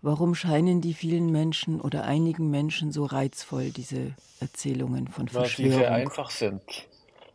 Warum 0.00 0.34
scheinen 0.34 0.80
die 0.80 0.94
vielen 0.94 1.32
Menschen 1.32 1.80
oder 1.80 2.04
einigen 2.04 2.50
Menschen 2.50 2.92
so 2.92 3.04
reizvoll, 3.04 3.70
diese 3.70 4.14
Erzählungen 4.40 5.08
von 5.08 5.28
Verschwörung? 5.28 5.72
Weil 5.72 5.72
sie 5.72 5.78
sehr 5.78 5.92
einfach 5.92 6.30
sind, 6.30 6.62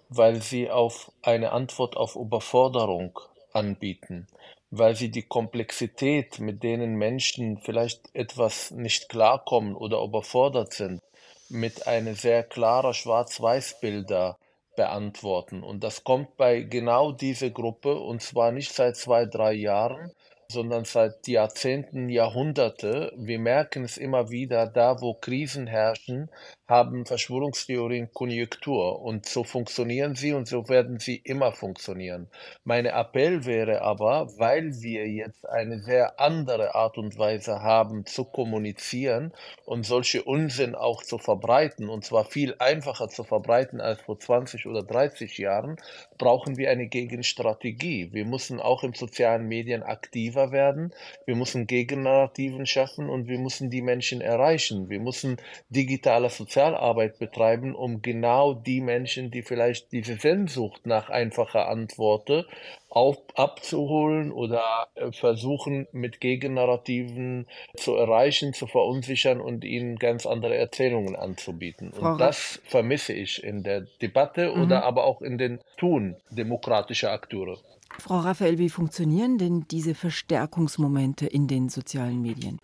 weil 0.09 0.41
sie 0.41 0.69
auf 0.69 1.11
eine 1.21 1.51
Antwort 1.51 1.97
auf 1.97 2.15
Überforderung 2.15 3.19
anbieten, 3.51 4.27
weil 4.71 4.95
sie 4.95 5.09
die 5.11 5.23
Komplexität, 5.23 6.39
mit 6.39 6.63
denen 6.63 6.95
Menschen 6.95 7.57
vielleicht 7.57 8.15
etwas 8.15 8.71
nicht 8.71 9.09
klarkommen 9.09 9.75
oder 9.75 10.01
überfordert 10.01 10.73
sind, 10.73 11.01
mit 11.49 11.85
einer 11.85 12.15
sehr 12.15 12.43
klarer 12.43 12.93
Schwarz-Weiß-Bilder 12.93 14.37
beantworten. 14.75 15.63
Und 15.63 15.83
das 15.83 16.03
kommt 16.03 16.37
bei 16.37 16.61
genau 16.61 17.11
dieser 17.11 17.49
Gruppe, 17.49 17.99
und 17.99 18.21
zwar 18.21 18.51
nicht 18.51 18.73
seit 18.73 18.95
zwei, 18.97 19.25
drei 19.25 19.53
Jahren, 19.53 20.11
sondern 20.53 20.85
seit 20.85 21.27
Jahrzehnten, 21.27 22.07
Jahrhunderte. 22.07 23.11
Wir 23.17 23.39
merken 23.39 23.83
es 23.83 23.97
immer 23.97 24.29
wieder, 24.29 24.67
da 24.67 25.01
wo 25.01 25.15
Krisen 25.15 25.67
herrschen, 25.67 26.29
haben 26.67 27.05
Verschwörungstheorien 27.05 28.11
Konjunktur 28.13 29.01
und 29.01 29.25
so 29.25 29.43
funktionieren 29.43 30.15
sie 30.15 30.33
und 30.33 30.47
so 30.47 30.69
werden 30.69 30.99
sie 30.99 31.17
immer 31.17 31.51
funktionieren. 31.51 32.27
Mein 32.63 32.85
Appell 32.85 33.45
wäre 33.45 33.81
aber, 33.81 34.27
weil 34.37 34.71
wir 34.81 35.07
jetzt 35.07 35.47
eine 35.47 35.79
sehr 35.79 36.19
andere 36.19 36.73
Art 36.73 36.97
und 36.97 37.17
Weise 37.17 37.61
haben 37.61 38.05
zu 38.05 38.23
kommunizieren 38.23 39.33
und 39.65 39.85
solche 39.85 40.23
Unsinn 40.23 40.73
auch 40.73 41.03
zu 41.03 41.17
verbreiten, 41.17 41.89
und 41.89 42.05
zwar 42.05 42.25
viel 42.25 42.55
einfacher 42.59 43.09
zu 43.09 43.23
verbreiten 43.23 43.81
als 43.81 44.01
vor 44.01 44.19
20 44.19 44.65
oder 44.65 44.83
30 44.83 45.37
Jahren, 45.37 45.75
brauchen 46.17 46.57
wir 46.57 46.69
eine 46.69 46.87
Gegenstrategie. 46.87 48.13
Wir 48.13 48.25
müssen 48.25 48.59
auch 48.59 48.83
in 48.83 48.93
sozialen 48.93 49.47
Medien 49.47 49.83
aktiver 49.83 50.42
werden, 50.51 50.93
wir 51.25 51.35
müssen 51.35 51.67
Gegennarrativen 51.67 52.65
schaffen 52.65 53.09
und 53.09 53.27
wir 53.27 53.39
müssen 53.39 53.69
die 53.69 53.81
Menschen 53.81 54.21
erreichen. 54.21 54.89
Wir 54.89 54.99
müssen 54.99 55.37
digitale 55.69 56.29
Sozial 56.29 56.63
Sozialarbeit 56.63 57.19
betreiben, 57.19 57.75
um 57.75 58.01
genau 58.01 58.53
die 58.53 58.81
Menschen, 58.81 59.31
die 59.31 59.41
vielleicht 59.41 59.91
diese 59.91 60.15
Sehnsucht 60.15 60.85
nach 60.85 61.09
einfacher 61.09 61.67
Antworten 61.67 62.45
auf, 62.89 63.17
abzuholen 63.35 64.31
oder 64.31 64.87
äh, 64.95 65.11
versuchen, 65.11 65.87
mit 65.91 66.21
Gegennarrativen 66.21 67.47
zu 67.75 67.95
erreichen, 67.95 68.53
zu 68.53 68.67
verunsichern 68.67 69.41
und 69.41 69.63
ihnen 69.65 69.97
ganz 69.97 70.25
andere 70.25 70.55
Erzählungen 70.55 71.15
anzubieten. 71.15 71.91
Und 71.91 72.19
das 72.19 72.61
vermisse 72.65 73.13
ich 73.13 73.43
in 73.43 73.63
der 73.63 73.81
Debatte 74.01 74.53
mhm. 74.53 74.63
oder 74.63 74.83
aber 74.83 75.05
auch 75.05 75.21
in 75.21 75.37
den 75.37 75.59
Tun 75.77 76.15
demokratischer 76.29 77.11
Akteure. 77.11 77.57
Frau 77.99 78.19
Raphael, 78.19 78.57
wie 78.57 78.69
funktionieren 78.69 79.37
denn 79.37 79.65
diese 79.69 79.95
Verstärkungsmomente 79.95 81.25
in 81.25 81.47
den 81.47 81.69
sozialen 81.69 82.21
Medien? 82.21 82.59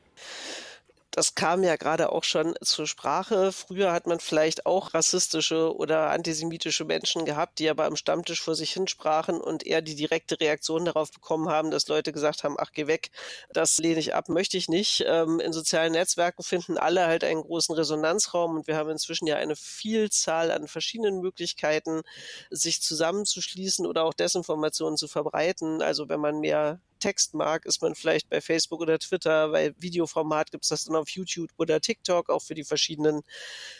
Das 1.19 1.35
kam 1.35 1.65
ja 1.65 1.75
gerade 1.75 2.13
auch 2.13 2.23
schon 2.23 2.55
zur 2.61 2.87
Sprache. 2.87 3.51
Früher 3.51 3.91
hat 3.91 4.07
man 4.07 4.21
vielleicht 4.21 4.65
auch 4.65 4.93
rassistische 4.93 5.75
oder 5.75 6.11
antisemitische 6.11 6.85
Menschen 6.85 7.25
gehabt, 7.25 7.59
die 7.59 7.69
aber 7.69 7.83
am 7.83 7.97
Stammtisch 7.97 8.41
vor 8.41 8.55
sich 8.55 8.71
hinsprachen 8.71 9.41
und 9.41 9.67
eher 9.67 9.81
die 9.81 9.95
direkte 9.95 10.39
Reaktion 10.39 10.85
darauf 10.85 11.11
bekommen 11.11 11.49
haben, 11.49 11.71
dass 11.71 11.89
Leute 11.89 12.13
gesagt 12.13 12.45
haben, 12.45 12.55
ach, 12.57 12.71
geh 12.71 12.87
weg, 12.87 13.11
das 13.51 13.79
lehne 13.79 13.99
ich 13.99 14.15
ab, 14.15 14.29
möchte 14.29 14.55
ich 14.55 14.69
nicht. 14.69 15.03
Ähm, 15.05 15.41
in 15.41 15.51
sozialen 15.51 15.91
Netzwerken 15.91 16.41
finden 16.41 16.77
alle 16.77 17.05
halt 17.05 17.25
einen 17.25 17.41
großen 17.41 17.75
Resonanzraum 17.75 18.55
und 18.55 18.67
wir 18.67 18.77
haben 18.77 18.89
inzwischen 18.89 19.27
ja 19.27 19.35
eine 19.35 19.57
Vielzahl 19.57 20.51
an 20.51 20.69
verschiedenen 20.69 21.19
Möglichkeiten, 21.19 22.03
sich 22.49 22.81
zusammenzuschließen 22.81 23.85
oder 23.85 24.05
auch 24.05 24.13
Desinformationen 24.13 24.95
zu 24.95 25.09
verbreiten. 25.09 25.81
Also 25.81 26.07
wenn 26.07 26.21
man 26.21 26.39
mehr 26.39 26.79
Text 26.99 27.33
mag, 27.33 27.65
ist 27.65 27.81
man 27.81 27.95
vielleicht 27.95 28.29
bei 28.29 28.41
Facebook 28.41 28.81
oder 28.81 28.99
Twitter. 28.99 29.49
Bei 29.49 29.73
Videoformat 29.77 30.51
gibt 30.51 30.65
es 30.65 30.69
das 30.69 30.85
dann 30.85 30.95
auf 30.95 31.09
YouTube 31.09 31.49
oder 31.57 31.81
TikTok, 31.81 32.29
auch 32.29 32.41
für 32.41 32.55
die 32.55 32.63
verschiedenen 32.63 33.21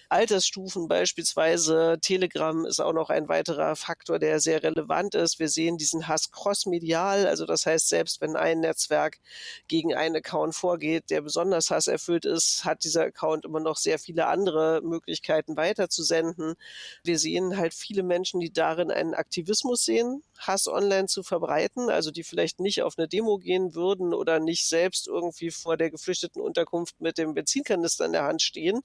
Altersstufen 0.10 0.88
beispielsweise. 0.88 1.98
Telegram 2.02 2.66
ist 2.66 2.80
auch 2.80 2.94
noch 2.94 3.10
ein 3.10 3.28
weiterer 3.28 3.76
Faktor, 3.76 4.20
der 4.20 4.40
sehr 4.40 4.64
relevant 4.64 5.16
ist. 5.16 5.40
Wir 5.40 5.50
sehen 5.50 5.78
diesen 5.78 6.08
Hass 6.08 6.32
crossmedial, 6.32 7.28
also 7.28 7.46
das 7.46 7.66
heißt, 7.66 7.90
selbst 7.90 8.22
wenn 8.22 8.36
ein 8.36 8.62
Netzwerk 8.62 9.20
gegen 9.68 9.94
einen 9.94 10.16
Account 10.16 10.56
vorgeht, 10.56 11.10
der 11.10 11.22
besonders 11.22 11.70
hasserfüllt 11.70 12.26
ist, 12.26 12.66
hat 12.66 12.84
dieser 12.84 13.04
Account 13.04 13.46
immer 13.46 13.60
noch 13.60 13.78
sehr 13.78 14.00
viele 14.00 14.28
andere 14.28 14.82
Möglichkeiten 14.84 15.58
weiterzusenden. 15.58 16.56
Wir 17.04 17.20
sehen 17.20 17.58
halt 17.58 17.74
viele 17.74 18.04
Menschen, 18.04 18.40
die 18.40 18.52
darin 18.52 18.92
einen 18.92 19.14
Aktivismus 19.14 19.84
sehen, 19.86 20.24
Hass 20.38 20.68
online 20.68 21.08
zu 21.08 21.22
verbreiten, 21.24 21.90
also 21.90 22.12
die 22.12 22.24
vielleicht 22.24 22.60
nicht 22.60 22.82
auf 22.82 22.98
eine 22.98 23.08
Demo 23.10 23.38
gehen 23.38 23.76
würden 23.76 24.14
oder 24.14 24.40
nicht 24.40 24.68
selbst 24.68 25.08
irgendwie 25.08 25.52
vor 25.52 25.78
der 25.78 25.90
geflüchteten 25.90 26.42
Unterkunft 26.42 27.00
mit 27.02 27.18
dem 27.18 27.34
Benzinkanister 27.34 28.06
in 28.06 28.14
der 28.14 28.24
Hand 28.24 28.42
stehen, 28.42 28.82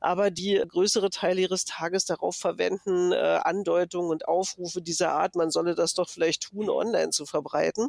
aber 0.00 0.30
die 0.30 0.62
größere 0.66 1.10
Teil 1.10 1.38
ihres 1.38 1.64
Tages 1.64 2.04
darauf 2.04 2.36
verwenden, 2.36 3.12
äh, 3.12 3.40
Andeutungen 3.42 4.10
und 4.10 4.28
Aufrufe 4.28 4.82
dieser 4.82 5.12
Art, 5.12 5.36
man 5.36 5.50
solle 5.50 5.74
das 5.74 5.94
doch 5.94 6.08
vielleicht 6.08 6.42
tun, 6.42 6.68
online 6.70 7.10
zu 7.10 7.26
verbreiten. 7.26 7.88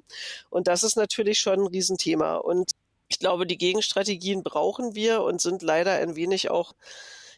Und 0.49 0.67
das 0.67 0.83
ist 0.83 0.95
natürlich 0.95 1.39
schon 1.39 1.61
ein 1.61 1.67
Riesenthema. 1.67 2.35
Und 2.35 2.71
ich 3.09 3.19
glaube, 3.19 3.47
die 3.47 3.57
Gegenstrategien 3.57 4.43
brauchen 4.43 4.95
wir 4.95 5.23
und 5.23 5.41
sind 5.41 5.61
leider 5.63 5.93
ein 5.93 6.15
wenig 6.15 6.51
auch 6.51 6.73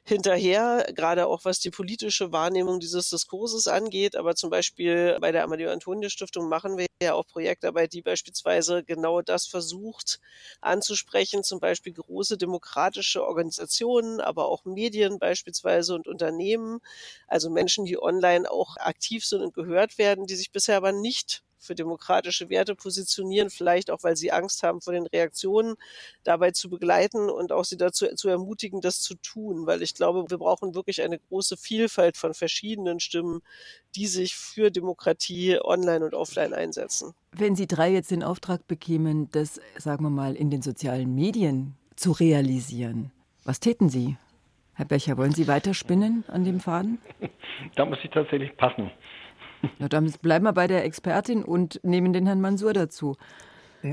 hinterher, 0.03 0.88
gerade 0.96 1.27
auch 1.27 1.46
was 1.46 1.60
die 1.60 1.70
politische 1.72 2.31
Wahrnehmung 2.31 2.79
dieses 2.79 3.10
Diskurses 3.10 3.67
angeht. 3.67 4.15
Aber 4.15 4.36
zum 4.36 4.50
Beispiel 4.50 5.17
bei 5.22 5.31
der 5.31 5.43
Amadeo 5.43 5.72
Antonio 5.72 6.10
Stiftung 6.10 6.50
machen 6.50 6.77
wir 6.77 6.88
ja 7.01 7.13
auch 7.13 7.25
Projektarbeit, 7.27 7.93
die 7.93 8.01
beispielsweise 8.01 8.84
genau 8.84 9.22
das 9.22 9.48
versucht 9.48 10.20
anzusprechen, 10.62 11.43
zum 11.43 11.60
Beispiel 11.60 11.93
große 11.93 12.38
demokratische 12.38 13.24
Organisationen, 13.25 14.22
aber 14.22 14.48
auch 14.50 14.65
Medien 14.65 15.20
beispielsweise 15.20 15.96
und 15.96 16.08
Unternehmen, 16.08 16.79
also 17.27 17.50
Menschen, 17.50 17.86
die 17.86 18.01
online 18.01 18.50
auch 18.50 18.77
aktiv 18.77 19.25
sind 19.25 19.41
und 19.41 19.53
gehört 19.53 19.98
werden, 19.98 20.25
die 20.27 20.36
sich 20.36 20.51
bisher 20.51 20.77
aber 20.77 20.91
nicht 20.91 21.43
für 21.62 21.75
demokratische 21.75 22.50
Werte 22.50 22.75
positionieren, 22.75 23.50
vielleicht 23.50 23.91
auch, 23.91 24.03
weil 24.03 24.15
sie 24.15 24.32
Angst 24.32 24.63
haben 24.63 24.82
vor 24.82 24.94
den 24.94 25.06
Reaktionen, 25.08 25.75
dabei 26.24 26.51
zu 26.51 26.70
begleiten 26.70 27.30
und 27.30 27.51
auch 27.51 27.63
sie 27.63 27.77
dazu 27.77 28.08
zu 28.15 28.30
ermutigen, 28.30 28.82
das 28.82 29.01
zu 29.01 29.15
tun, 29.15 29.68
weil 29.68 29.82
ich 29.82 29.94
glaube, 29.94 30.30
wir 30.30 30.38
brauchen 30.38 30.75
wirklich 30.75 31.01
eine 31.01 31.20
große 31.20 31.58
Vielfalt 31.58 32.18
von 32.18 32.34
verschiedenen 32.34 33.00
Stimmen, 33.00 33.41
die 33.96 34.08
sich 34.08 34.36
für 34.36 34.72
Demokratie 34.72 35.60
online 35.62 36.03
und 36.03 36.13
offline 36.13 36.53
einsetzen. 36.53 37.13
Wenn 37.32 37.56
Sie 37.56 37.68
drei 37.68 37.91
jetzt 37.91 38.12
den 38.12 38.24
Auftrag 38.24 38.68
bekämen, 38.68 39.30
das, 39.32 39.62
sagen 39.77 40.03
wir 40.03 40.10
mal, 40.10 40.36
in 40.36 40.50
den 40.50 40.62
sozialen 40.62 41.13
Medien 41.15 41.75
zu 41.96 42.12
realisieren, 42.12 43.12
was 43.44 43.60
täten 43.60 43.89
Sie? 43.89 44.18
Herr 44.74 44.86
Becher, 44.86 45.18
wollen 45.18 45.34
Sie 45.34 45.48
weiterspinnen 45.48 46.24
an 46.27 46.44
dem 46.44 46.60
Faden? 46.60 47.00
Da 47.75 47.86
muss 47.86 48.00
ich 48.03 48.10
tatsächlich 48.10 48.56
passen. 48.58 48.91
Na, 49.80 49.88
dann 49.88 50.12
bleiben 50.22 50.46
wir 50.46 50.53
bei 50.53 50.68
der 50.68 50.84
Expertin 50.86 51.44
und 51.44 51.80
nehmen 51.84 52.13
den 52.13 52.25
Herrn 52.25 52.41
Mansur 52.41 52.74
dazu. 52.74 53.18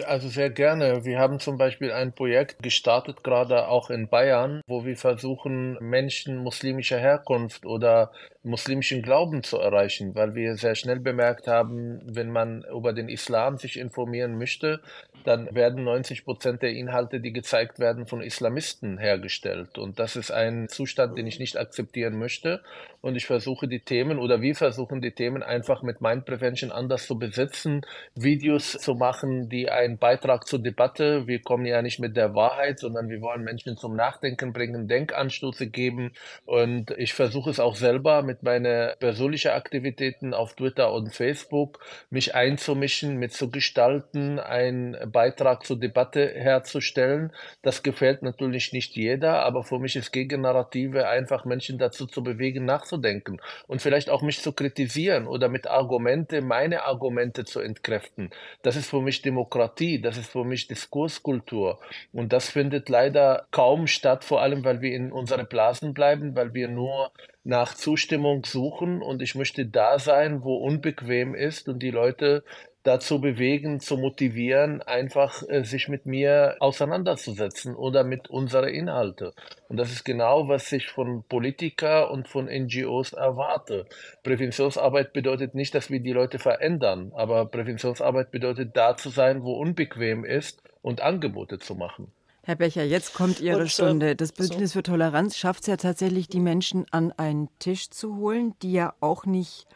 Also 0.06 0.28
sehr 0.28 0.50
gerne. 0.50 1.04
Wir 1.06 1.18
haben 1.18 1.40
zum 1.40 1.56
Beispiel 1.56 1.92
ein 1.92 2.12
Projekt 2.12 2.62
gestartet, 2.62 3.24
gerade 3.24 3.68
auch 3.68 3.88
in 3.88 4.08
Bayern, 4.08 4.60
wo 4.66 4.84
wir 4.84 4.96
versuchen, 4.96 5.78
Menschen 5.80 6.36
muslimischer 6.36 6.98
Herkunft 6.98 7.64
oder 7.64 8.12
muslimischen 8.42 9.02
Glauben 9.02 9.42
zu 9.42 9.58
erreichen, 9.58 10.14
weil 10.14 10.34
wir 10.34 10.56
sehr 10.56 10.74
schnell 10.74 11.00
bemerkt 11.00 11.48
haben, 11.48 12.00
wenn 12.04 12.30
man 12.30 12.64
über 12.72 12.92
den 12.92 13.08
Islam 13.08 13.58
sich 13.58 13.78
informieren 13.78 14.38
möchte, 14.38 14.80
dann 15.24 15.54
werden 15.54 15.84
90 15.84 16.24
Prozent 16.24 16.62
der 16.62 16.70
Inhalte, 16.70 17.20
die 17.20 17.32
gezeigt 17.32 17.78
werden, 17.78 18.06
von 18.06 18.22
Islamisten 18.22 18.98
hergestellt. 18.98 19.76
Und 19.76 19.98
das 19.98 20.16
ist 20.16 20.30
ein 20.30 20.68
Zustand, 20.68 21.18
den 21.18 21.26
ich 21.26 21.40
nicht 21.40 21.58
akzeptieren 21.58 22.18
möchte. 22.18 22.62
Und 23.00 23.16
ich 23.16 23.26
versuche 23.26 23.68
die 23.68 23.80
Themen 23.80 24.18
oder 24.18 24.40
wir 24.40 24.54
versuchen 24.54 25.00
die 25.00 25.12
Themen 25.12 25.42
einfach 25.42 25.82
mit 25.82 26.00
Mind 26.00 26.24
Prevention 26.24 26.72
anders 26.72 27.06
zu 27.06 27.18
besetzen, 27.18 27.82
Videos 28.14 28.72
zu 28.72 28.94
machen, 28.94 29.48
die 29.48 29.70
einen 29.70 29.98
Beitrag 29.98 30.46
zur 30.46 30.60
Debatte. 30.60 31.26
Wir 31.26 31.40
kommen 31.40 31.66
ja 31.66 31.82
nicht 31.82 31.98
mit 31.98 32.16
der 32.16 32.34
Wahrheit, 32.34 32.78
sondern 32.78 33.08
wir 33.08 33.20
wollen 33.20 33.42
Menschen 33.42 33.76
zum 33.76 33.96
Nachdenken 33.96 34.52
bringen, 34.52 34.88
Denkanstoße 34.88 35.68
geben. 35.68 36.12
Und 36.44 36.92
ich 36.92 37.14
versuche 37.14 37.50
es 37.50 37.60
auch 37.60 37.76
selber 37.76 38.22
mit 38.28 38.44
meinen 38.44 38.92
persönlichen 39.00 39.50
Aktivitäten 39.50 40.34
auf 40.34 40.54
Twitter 40.54 40.92
und 40.92 41.12
Facebook, 41.12 41.80
mich 42.10 42.36
einzumischen, 42.36 43.16
mitzugestalten, 43.16 44.38
einen 44.38 44.96
Beitrag 45.10 45.66
zur 45.66 45.80
Debatte 45.80 46.28
herzustellen. 46.28 47.32
Das 47.62 47.82
gefällt 47.82 48.22
natürlich 48.22 48.72
nicht 48.72 48.94
jeder, 48.94 49.42
aber 49.42 49.64
für 49.64 49.80
mich 49.80 49.96
ist 49.96 50.12
Gegennarrative 50.12 51.08
einfach 51.08 51.44
Menschen 51.44 51.78
dazu 51.78 52.06
zu 52.06 52.22
bewegen, 52.22 52.64
nachzudenken 52.64 53.40
und 53.66 53.82
vielleicht 53.82 54.10
auch 54.10 54.22
mich 54.22 54.40
zu 54.42 54.52
kritisieren 54.52 55.26
oder 55.26 55.48
mit 55.48 55.66
Argumente 55.66 56.40
meine 56.40 56.84
Argumente 56.84 57.44
zu 57.44 57.58
entkräften. 57.58 58.30
Das 58.62 58.76
ist 58.76 58.88
für 58.88 59.02
mich 59.02 59.22
Demokratie 59.22 59.88
das 59.96 60.18
ist 60.18 60.30
für 60.30 60.44
mich 60.44 60.66
Diskurskultur. 60.66 61.78
Und 62.12 62.32
das 62.32 62.50
findet 62.50 62.88
leider 62.88 63.46
kaum 63.50 63.86
statt, 63.86 64.24
vor 64.24 64.42
allem 64.42 64.64
weil 64.64 64.80
wir 64.80 64.94
in 64.94 65.12
unsere 65.12 65.44
Blasen 65.44 65.94
bleiben, 65.94 66.36
weil 66.36 66.52
wir 66.54 66.68
nur 66.68 67.12
nach 67.44 67.74
Zustimmung 67.74 68.44
suchen. 68.44 69.02
Und 69.02 69.22
ich 69.22 69.34
möchte 69.34 69.66
da 69.66 69.98
sein, 69.98 70.42
wo 70.42 70.56
unbequem 70.56 71.34
ist 71.34 71.68
und 71.68 71.82
die 71.82 71.90
Leute 71.90 72.44
dazu 72.88 73.20
bewegen, 73.20 73.80
zu 73.80 73.98
motivieren, 73.98 74.80
einfach 74.80 75.42
äh, 75.48 75.62
sich 75.62 75.88
mit 75.88 76.06
mir 76.06 76.56
auseinanderzusetzen 76.60 77.74
oder 77.74 78.02
mit 78.02 78.30
unseren 78.30 78.68
Inhalten. 78.68 79.32
Und 79.68 79.76
das 79.76 79.92
ist 79.92 80.04
genau, 80.04 80.48
was 80.48 80.72
ich 80.72 80.88
von 80.88 81.22
Politiker 81.24 82.10
und 82.10 82.28
von 82.28 82.46
NGOs 82.46 83.12
erwarte. 83.12 83.86
Präventionsarbeit 84.22 85.12
bedeutet 85.12 85.54
nicht, 85.54 85.74
dass 85.74 85.90
wir 85.90 86.00
die 86.00 86.12
Leute 86.12 86.38
verändern, 86.38 87.12
aber 87.14 87.46
Präventionsarbeit 87.46 88.30
bedeutet 88.30 88.76
da 88.76 88.96
zu 88.96 89.10
sein, 89.10 89.42
wo 89.42 89.52
unbequem 89.52 90.24
ist 90.24 90.62
und 90.80 91.02
Angebote 91.02 91.58
zu 91.58 91.74
machen. 91.74 92.12
Herr 92.48 92.56
Becher, 92.56 92.82
jetzt 92.82 93.12
kommt 93.12 93.40
Ihre 93.40 93.58
und, 93.58 93.64
äh, 93.64 93.68
Stunde. 93.68 94.16
Das 94.16 94.32
Bündnis 94.32 94.72
so. 94.72 94.78
für 94.78 94.82
Toleranz 94.82 95.36
schafft 95.36 95.60
es 95.60 95.66
ja 95.66 95.76
tatsächlich, 95.76 96.28
die 96.28 96.40
Menschen 96.40 96.86
an 96.90 97.12
einen 97.12 97.50
Tisch 97.58 97.90
zu 97.90 98.16
holen, 98.16 98.54
die 98.62 98.72
ja 98.72 98.94
auch 99.00 99.26
nicht 99.26 99.66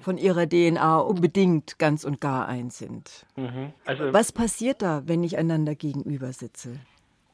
von 0.00 0.16
ihrer 0.16 0.48
DNA 0.48 0.98
unbedingt 0.98 1.76
ganz 1.80 2.04
und 2.04 2.20
gar 2.20 2.46
eins 2.46 2.78
sind. 2.78 3.26
Mhm. 3.34 3.72
Also, 3.84 4.12
was 4.12 4.30
passiert 4.30 4.80
da, 4.80 5.02
wenn 5.06 5.24
ich 5.24 5.36
einander 5.36 5.74
gegenüber 5.74 6.32
sitze? 6.32 6.78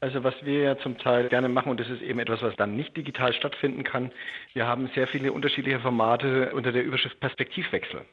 Also 0.00 0.24
was 0.24 0.34
wir 0.44 0.60
ja 0.60 0.78
zum 0.78 0.96
Teil 0.96 1.28
gerne 1.28 1.50
machen, 1.50 1.70
und 1.70 1.78
das 1.78 1.90
ist 1.90 2.00
eben 2.00 2.18
etwas, 2.18 2.40
was 2.40 2.56
dann 2.56 2.74
nicht 2.74 2.96
digital 2.96 3.34
stattfinden 3.34 3.84
kann, 3.84 4.10
wir 4.54 4.66
haben 4.66 4.88
sehr 4.94 5.06
viele 5.08 5.34
unterschiedliche 5.34 5.80
Formate 5.80 6.54
unter 6.54 6.72
der 6.72 6.84
Überschrift 6.84 7.20
Perspektivwechsel 7.20 8.06